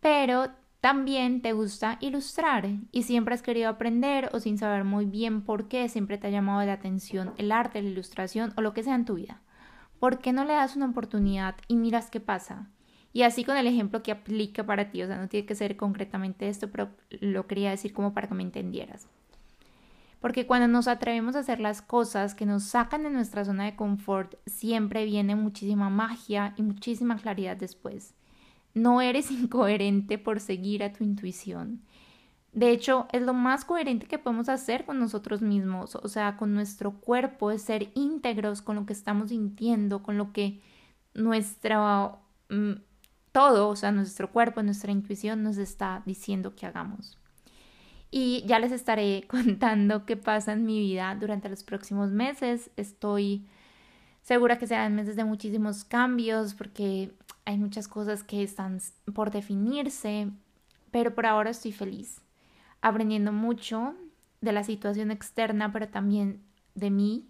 pero 0.00 0.48
también 0.80 1.42
te 1.42 1.52
gusta 1.52 1.98
ilustrar 2.00 2.66
y 2.90 3.02
siempre 3.02 3.34
has 3.34 3.42
querido 3.42 3.68
aprender 3.68 4.30
o 4.32 4.40
sin 4.40 4.56
saber 4.56 4.84
muy 4.84 5.04
bien 5.04 5.42
por 5.42 5.68
qué 5.68 5.86
siempre 5.90 6.16
te 6.16 6.28
ha 6.28 6.30
llamado 6.30 6.64
la 6.64 6.72
atención 6.72 7.34
el 7.36 7.52
arte, 7.52 7.82
la 7.82 7.90
ilustración 7.90 8.54
o 8.56 8.62
lo 8.62 8.72
que 8.72 8.82
sea 8.82 8.94
en 8.94 9.04
tu 9.04 9.14
vida. 9.14 9.42
¿Por 9.98 10.20
qué 10.20 10.32
no 10.32 10.46
le 10.46 10.54
das 10.54 10.76
una 10.76 10.86
oportunidad 10.86 11.56
y 11.68 11.76
miras 11.76 12.10
qué 12.10 12.18
pasa? 12.18 12.70
Y 13.12 13.22
así 13.22 13.44
con 13.44 13.58
el 13.58 13.66
ejemplo 13.66 14.02
que 14.02 14.12
aplica 14.12 14.64
para 14.64 14.90
ti, 14.90 15.02
o 15.02 15.06
sea, 15.06 15.18
no 15.18 15.28
tiene 15.28 15.44
que 15.44 15.54
ser 15.54 15.76
concretamente 15.76 16.48
esto, 16.48 16.70
pero 16.70 16.88
lo 17.10 17.46
quería 17.46 17.68
decir 17.68 17.92
como 17.92 18.14
para 18.14 18.28
que 18.28 18.34
me 18.34 18.42
entendieras. 18.42 19.06
Porque 20.18 20.46
cuando 20.46 20.68
nos 20.68 20.88
atrevemos 20.88 21.36
a 21.36 21.40
hacer 21.40 21.60
las 21.60 21.82
cosas 21.82 22.34
que 22.34 22.46
nos 22.46 22.62
sacan 22.62 23.02
de 23.02 23.10
nuestra 23.10 23.44
zona 23.44 23.64
de 23.64 23.76
confort, 23.76 24.36
siempre 24.46 25.04
viene 25.04 25.34
muchísima 25.34 25.90
magia 25.90 26.54
y 26.56 26.62
muchísima 26.62 27.16
claridad 27.16 27.56
después 27.56 28.14
no 28.74 29.00
eres 29.00 29.30
incoherente 29.30 30.18
por 30.18 30.40
seguir 30.40 30.82
a 30.82 30.92
tu 30.92 31.04
intuición. 31.04 31.82
De 32.52 32.70
hecho, 32.70 33.06
es 33.12 33.22
lo 33.22 33.32
más 33.32 33.64
coherente 33.64 34.06
que 34.06 34.18
podemos 34.18 34.48
hacer 34.48 34.84
con 34.84 34.98
nosotros 34.98 35.40
mismos, 35.40 35.94
o 35.94 36.08
sea, 36.08 36.36
con 36.36 36.52
nuestro 36.52 36.92
cuerpo, 36.92 37.52
es 37.52 37.62
ser 37.62 37.92
íntegros 37.94 38.60
con 38.60 38.74
lo 38.76 38.86
que 38.86 38.92
estamos 38.92 39.28
sintiendo, 39.28 40.02
con 40.02 40.18
lo 40.18 40.32
que 40.32 40.60
nuestro 41.14 42.18
mm, 42.48 42.72
todo, 43.32 43.68
o 43.68 43.76
sea, 43.76 43.92
nuestro 43.92 44.30
cuerpo, 44.32 44.62
nuestra 44.62 44.90
intuición 44.92 45.42
nos 45.42 45.58
está 45.58 46.02
diciendo 46.06 46.54
que 46.56 46.66
hagamos. 46.66 47.18
Y 48.10 48.42
ya 48.46 48.58
les 48.58 48.72
estaré 48.72 49.24
contando 49.28 50.04
qué 50.04 50.16
pasa 50.16 50.52
en 50.52 50.64
mi 50.64 50.80
vida 50.80 51.16
durante 51.18 51.48
los 51.48 51.62
próximos 51.62 52.10
meses. 52.10 52.70
Estoy 52.76 53.46
segura 54.22 54.58
que 54.58 54.66
serán 54.66 54.94
meses 54.94 55.16
de 55.16 55.24
muchísimos 55.24 55.84
cambios 55.84 56.54
porque 56.54 57.12
hay 57.44 57.58
muchas 57.58 57.88
cosas 57.88 58.22
que 58.22 58.42
están 58.42 58.80
por 59.14 59.30
definirse, 59.30 60.30
pero 60.90 61.14
por 61.14 61.26
ahora 61.26 61.50
estoy 61.50 61.72
feliz, 61.72 62.20
aprendiendo 62.80 63.32
mucho 63.32 63.94
de 64.40 64.52
la 64.52 64.64
situación 64.64 65.10
externa, 65.10 65.72
pero 65.72 65.88
también 65.88 66.42
de 66.74 66.90
mí, 66.90 67.28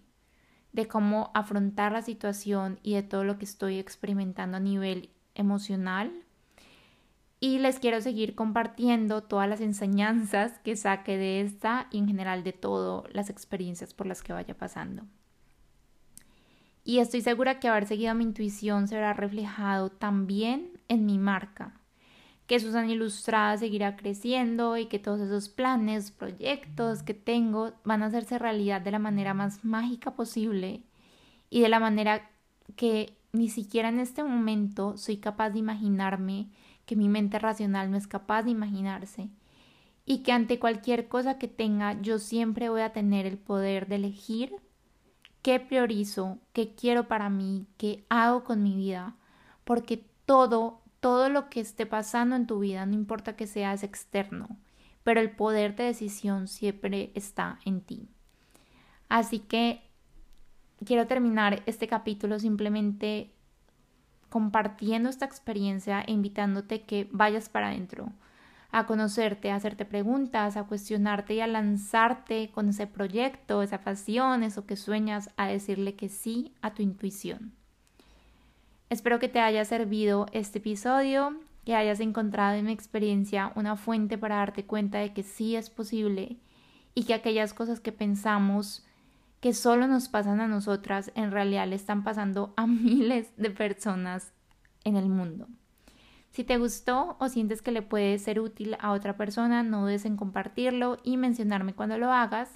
de 0.73 0.87
cómo 0.87 1.31
afrontar 1.33 1.91
la 1.91 2.01
situación 2.01 2.79
y 2.81 2.93
de 2.93 3.03
todo 3.03 3.23
lo 3.23 3.37
que 3.37 3.45
estoy 3.45 3.77
experimentando 3.77 4.57
a 4.57 4.61
nivel 4.61 5.09
emocional. 5.35 6.11
Y 7.39 7.57
les 7.57 7.79
quiero 7.79 7.99
seguir 8.01 8.35
compartiendo 8.35 9.23
todas 9.23 9.49
las 9.49 9.61
enseñanzas 9.61 10.59
que 10.59 10.75
saque 10.75 11.17
de 11.17 11.41
esta 11.41 11.87
y 11.91 11.97
en 11.97 12.07
general 12.07 12.43
de 12.43 12.53
todas 12.53 13.11
las 13.13 13.29
experiencias 13.29 13.93
por 13.93 14.05
las 14.05 14.21
que 14.21 14.33
vaya 14.33 14.55
pasando. 14.55 15.03
Y 16.83 16.99
estoy 16.99 17.21
segura 17.21 17.59
que 17.59 17.67
haber 17.67 17.85
seguido 17.85 18.15
mi 18.15 18.23
intuición 18.23 18.87
será 18.87 19.13
reflejado 19.13 19.91
también 19.91 20.79
en 20.87 21.05
mi 21.05 21.19
marca, 21.19 21.79
que 22.47 22.59
Susana 22.59 22.91
Ilustrada 22.91 23.57
seguirá 23.57 23.95
creciendo 23.95 24.77
y 24.77 24.87
que 24.87 24.99
todos 24.99 25.21
esos 25.21 25.47
planes, 25.47 26.11
proyectos 26.11 27.03
que 27.03 27.13
tengo 27.13 27.71
van 27.83 28.01
a 28.03 28.07
hacerse 28.07 28.39
realidad 28.39 28.81
de 28.81 28.91
la 28.91 28.99
manera 28.99 29.33
más 29.33 29.63
mágica 29.63 30.15
posible 30.15 30.83
y 31.49 31.61
de 31.61 31.69
la 31.69 31.79
manera 31.79 32.29
que 32.75 33.15
ni 33.31 33.47
siquiera 33.49 33.89
en 33.89 33.99
este 33.99 34.23
momento 34.23 34.97
soy 34.97 35.17
capaz 35.17 35.51
de 35.51 35.59
imaginarme, 35.59 36.49
que 36.85 36.95
mi 36.95 37.07
mente 37.07 37.39
racional 37.39 37.91
no 37.91 37.97
es 37.97 38.07
capaz 38.07 38.43
de 38.43 38.51
imaginarse 38.51 39.29
y 40.05 40.23
que 40.23 40.31
ante 40.31 40.59
cualquier 40.59 41.07
cosa 41.07 41.37
que 41.37 41.47
tenga 41.47 42.01
yo 42.01 42.19
siempre 42.19 42.69
voy 42.69 42.81
a 42.81 42.91
tener 42.91 43.25
el 43.25 43.37
poder 43.37 43.87
de 43.87 43.95
elegir 43.95 44.55
qué 45.41 45.59
priorizo, 45.59 46.39
qué 46.53 46.75
quiero 46.75 47.07
para 47.07 47.29
mí, 47.29 47.65
qué 47.77 48.05
hago 48.09 48.43
con 48.43 48.63
mi 48.63 48.75
vida, 48.75 49.15
porque 49.63 50.05
todo, 50.25 50.81
todo 50.99 51.29
lo 51.29 51.49
que 51.49 51.59
esté 51.59 51.85
pasando 51.85 52.35
en 52.35 52.47
tu 52.47 52.59
vida, 52.59 52.85
no 52.85 52.93
importa 52.93 53.35
que 53.35 53.47
seas 53.47 53.83
externo, 53.83 54.57
pero 55.03 55.19
el 55.19 55.31
poder 55.31 55.75
de 55.75 55.85
decisión 55.85 56.47
siempre 56.47 57.11
está 57.15 57.59
en 57.65 57.81
ti. 57.81 58.07
Así 59.09 59.39
que 59.39 59.81
quiero 60.85 61.07
terminar 61.07 61.63
este 61.65 61.87
capítulo 61.87 62.39
simplemente 62.39 63.31
compartiendo 64.29 65.09
esta 65.09 65.25
experiencia 65.25 66.01
e 66.01 66.11
invitándote 66.11 66.83
que 66.83 67.09
vayas 67.11 67.49
para 67.49 67.67
adentro, 67.67 68.13
a 68.71 68.85
conocerte, 68.85 69.51
a 69.51 69.55
hacerte 69.55 69.85
preguntas, 69.85 70.55
a 70.55 70.63
cuestionarte 70.63 71.35
y 71.35 71.41
a 71.41 71.47
lanzarte 71.47 72.49
con 72.51 72.69
ese 72.69 72.87
proyecto, 72.87 73.61
esa 73.61 73.81
pasión, 73.81 74.43
eso 74.43 74.65
que 74.65 74.77
sueñas, 74.77 75.29
a 75.35 75.47
decirle 75.47 75.95
que 75.95 76.09
sí 76.09 76.53
a 76.61 76.73
tu 76.73 76.81
intuición. 76.81 77.53
Espero 78.89 79.19
que 79.19 79.29
te 79.29 79.39
haya 79.39 79.63
servido 79.65 80.25
este 80.31 80.59
episodio, 80.59 81.37
que 81.65 81.75
hayas 81.75 81.99
encontrado 81.99 82.55
en 82.55 82.65
mi 82.65 82.71
experiencia 82.71 83.51
una 83.55 83.75
fuente 83.75 84.17
para 84.17 84.37
darte 84.37 84.65
cuenta 84.65 84.99
de 84.99 85.13
que 85.13 85.23
sí 85.23 85.55
es 85.55 85.69
posible 85.69 86.37
y 86.93 87.03
que 87.03 87.13
aquellas 87.13 87.53
cosas 87.53 87.79
que 87.79 87.91
pensamos 87.91 88.85
que 89.39 89.53
solo 89.53 89.87
nos 89.87 90.07
pasan 90.07 90.39
a 90.39 90.47
nosotras 90.47 91.11
en 91.15 91.31
realidad 91.31 91.67
le 91.67 91.75
están 91.75 92.03
pasando 92.03 92.53
a 92.57 92.67
miles 92.67 93.35
de 93.37 93.49
personas 93.49 94.33
en 94.83 94.95
el 94.95 95.09
mundo. 95.09 95.47
Si 96.31 96.45
te 96.45 96.57
gustó 96.57 97.17
o 97.19 97.27
sientes 97.27 97.61
que 97.61 97.71
le 97.71 97.81
puede 97.81 98.17
ser 98.17 98.39
útil 98.39 98.77
a 98.79 98.91
otra 98.91 99.17
persona, 99.17 99.63
no 99.63 99.81
dudes 99.81 100.05
en 100.05 100.15
compartirlo 100.15 100.97
y 101.03 101.17
mencionarme 101.17 101.73
cuando 101.73 101.97
lo 101.97 102.11
hagas. 102.11 102.49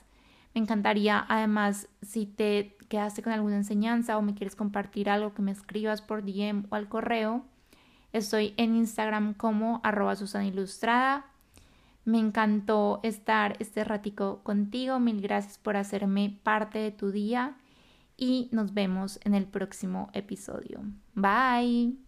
Me 0.53 0.61
encantaría, 0.61 1.25
además, 1.27 1.89
si 2.01 2.25
te 2.25 2.77
quedaste 2.87 3.21
con 3.21 3.33
alguna 3.33 3.57
enseñanza 3.57 4.17
o 4.17 4.21
me 4.21 4.33
quieres 4.33 4.55
compartir 4.55 5.09
algo, 5.09 5.33
que 5.33 5.41
me 5.41 5.51
escribas 5.51 6.01
por 6.01 6.23
DM 6.23 6.67
o 6.69 6.75
al 6.75 6.87
correo. 6.87 7.43
Estoy 8.13 8.53
en 8.55 8.75
Instagram 8.75 9.33
como 9.33 9.81
arroba 9.83 10.15
Susana 10.15 10.45
Ilustrada. 10.45 11.25
Me 12.05 12.19
encantó 12.19 13.01
estar 13.03 13.57
este 13.59 13.83
ratico 13.83 14.41
contigo. 14.43 14.99
Mil 15.01 15.19
gracias 15.19 15.57
por 15.57 15.75
hacerme 15.75 16.39
parte 16.43 16.79
de 16.79 16.91
tu 16.91 17.11
día 17.11 17.57
y 18.15 18.47
nos 18.53 18.73
vemos 18.73 19.19
en 19.25 19.35
el 19.35 19.45
próximo 19.45 20.09
episodio. 20.13 20.79
Bye. 21.13 22.04